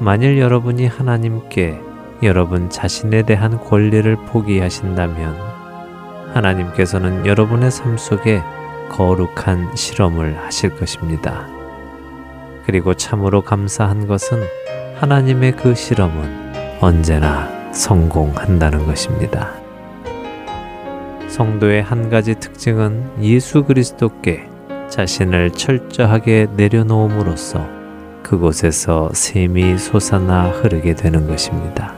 만일 0.00 0.40
여러분이 0.40 0.88
하나님께 0.88 1.80
여러분 2.24 2.68
자신에 2.68 3.22
대한 3.22 3.62
권리를 3.62 4.16
포기하신다면 4.26 5.36
하나님께서는 6.34 7.26
여러분의 7.26 7.70
삶 7.70 7.96
속에 7.96 8.42
거룩한 8.88 9.76
실험을 9.76 10.36
하실 10.38 10.74
것입니다. 10.74 11.46
그리고 12.66 12.94
참으로 12.94 13.42
감사한 13.42 14.08
것은 14.08 14.42
하나님의 14.96 15.52
그 15.52 15.76
실험은 15.76 16.80
언제나 16.80 17.48
성공한다는 17.72 18.84
것입니다. 18.84 19.59
성도의 21.30 21.80
한 21.82 22.10
가지 22.10 22.34
특징은 22.34 23.22
예수 23.22 23.62
그리스도께 23.62 24.48
자신을 24.88 25.52
철저하게 25.52 26.48
내려놓음으로써 26.56 27.64
그곳에서 28.24 29.10
샘이 29.12 29.78
솟아나 29.78 30.50
흐르게 30.50 30.94
되는 30.94 31.28
것입니다. 31.28 31.94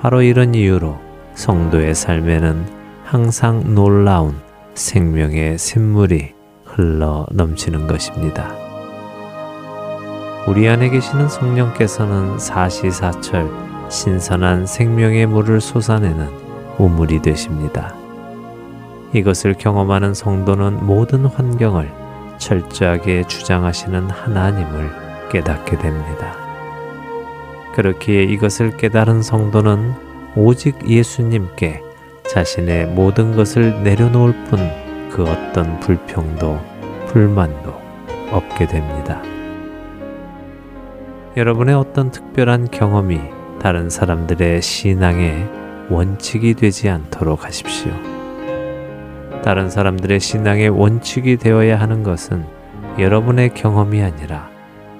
바로 0.00 0.22
이런 0.22 0.54
이유로 0.54 0.96
성도의 1.34 1.96
삶에는 1.96 2.66
항상 3.04 3.74
놀라운 3.74 4.36
생명의 4.74 5.58
샘물이 5.58 6.34
흘러 6.64 7.26
넘치는 7.32 7.88
것입니다. 7.88 8.54
우리 10.46 10.68
안에 10.68 10.88
계시는 10.88 11.28
성령께서는 11.28 12.38
사시사철 12.38 13.50
신선한 13.90 14.66
생명의 14.66 15.26
물을 15.26 15.60
솟아내는 15.60 16.47
우물이 16.78 17.22
되십니다. 17.22 17.94
이것을 19.12 19.54
경험하는 19.54 20.14
성도는 20.14 20.86
모든 20.86 21.24
환경을 21.24 21.90
철저하게 22.38 23.24
주장하시는 23.26 24.10
하나님을 24.10 24.90
깨닫게 25.30 25.78
됩니다. 25.78 26.36
그렇기에 27.74 28.24
이것을 28.24 28.76
깨달은 28.76 29.22
성도는 29.22 29.94
오직 30.36 30.88
예수님께 30.88 31.82
자신의 32.28 32.86
모든 32.88 33.34
것을 33.34 33.82
내려놓을 33.82 34.44
뿐그 34.44 35.24
어떤 35.24 35.80
불평도 35.80 36.60
불만도 37.08 37.74
없게 38.30 38.66
됩니다. 38.66 39.22
여러분의 41.36 41.74
어떤 41.74 42.10
특별한 42.10 42.70
경험이 42.70 43.20
다른 43.60 43.88
사람들의 43.90 44.60
신앙의 44.60 45.48
원칙이 45.90 46.54
되지 46.54 46.88
않도록 46.88 47.44
하십시오. 47.44 47.92
다른 49.42 49.70
사람들의 49.70 50.20
신앙의 50.20 50.68
원칙이 50.68 51.36
되어야 51.36 51.80
하는 51.80 52.02
것은 52.02 52.44
여러분의 52.98 53.54
경험이 53.54 54.02
아니라 54.02 54.50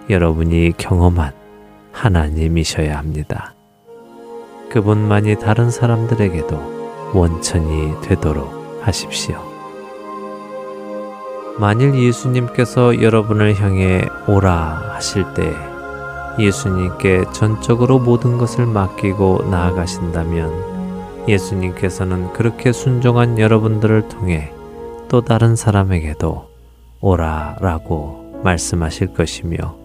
여러분이 0.08 0.72
경험한 0.78 1.32
하나님이셔야 1.92 2.96
합니다. 2.96 3.54
그분만이 4.70 5.36
다른 5.36 5.70
사람들에게도 5.70 7.12
원천이 7.14 8.00
되도록 8.02 8.80
하십시오. 8.82 9.42
만일 11.58 11.94
예수님께서 11.94 13.02
여러분을 13.02 13.60
향해 13.60 14.08
오라 14.28 14.92
하실 14.94 15.24
때 15.34 15.52
예수님께 16.38 17.24
전적으로 17.32 17.98
모든 17.98 18.38
것을 18.38 18.64
맡기고 18.66 19.48
나아가신다면 19.50 20.67
예수님께서는 21.28 22.32
그렇게 22.32 22.72
순종한 22.72 23.38
여러분들을 23.38 24.08
통해 24.08 24.50
또 25.08 25.20
다른 25.20 25.56
사람에게도 25.56 26.48
오라 27.00 27.58
라고 27.60 28.40
말씀하실 28.42 29.14
것이며 29.14 29.76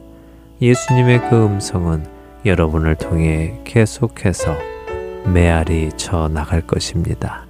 예수님의 0.61 1.29
그 1.29 1.45
음성은 1.45 2.05
여러분을 2.45 2.95
통해 2.95 3.59
계속해서 3.63 4.55
메아리 5.25 5.91
쳐 5.97 6.27
나갈 6.27 6.61
것입니다. 6.61 7.45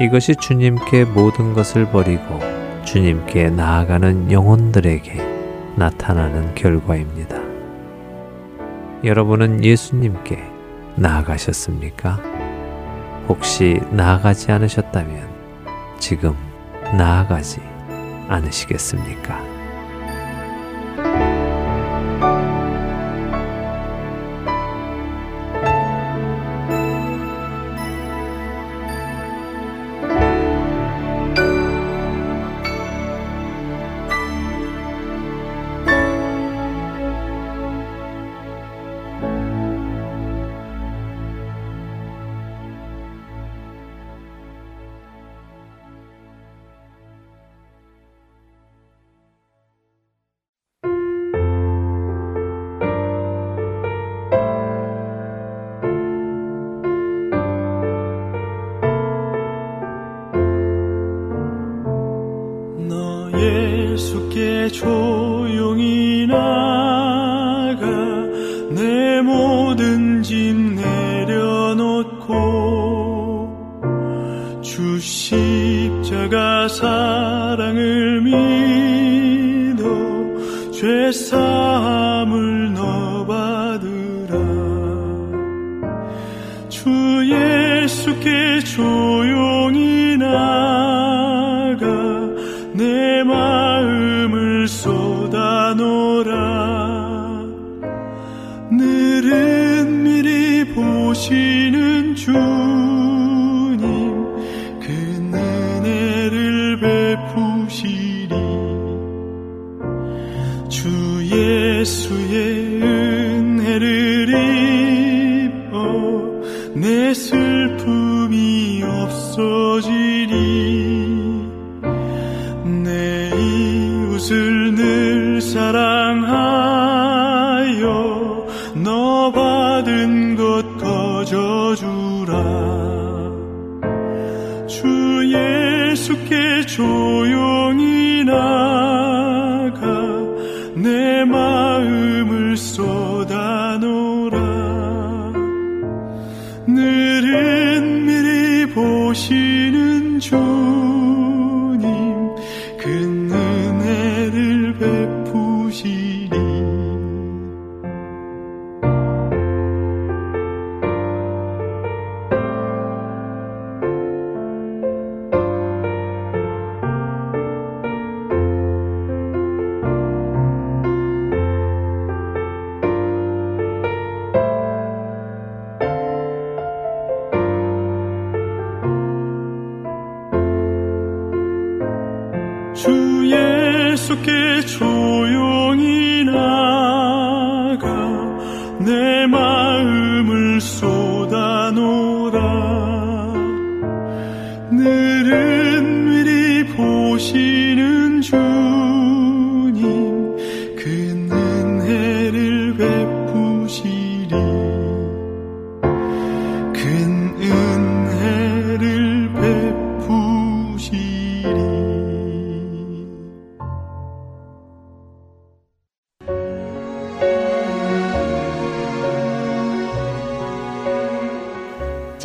이것이 0.00 0.34
주님께 0.36 1.04
모든 1.04 1.54
것을 1.54 1.90
버리고 1.90 2.40
주님께 2.84 3.50
나아가는 3.50 4.30
영혼들에게 4.30 5.74
나타나는 5.76 6.54
결과입니다. 6.54 7.36
여러분은 9.04 9.64
예수님께 9.64 10.42
나아가셨습니까? 10.96 12.35
혹시 13.28 13.80
나아가지 13.90 14.52
않으셨다면 14.52 15.28
지금 15.98 16.36
나아가지 16.96 17.60
않으시겠습니까? 18.28 19.55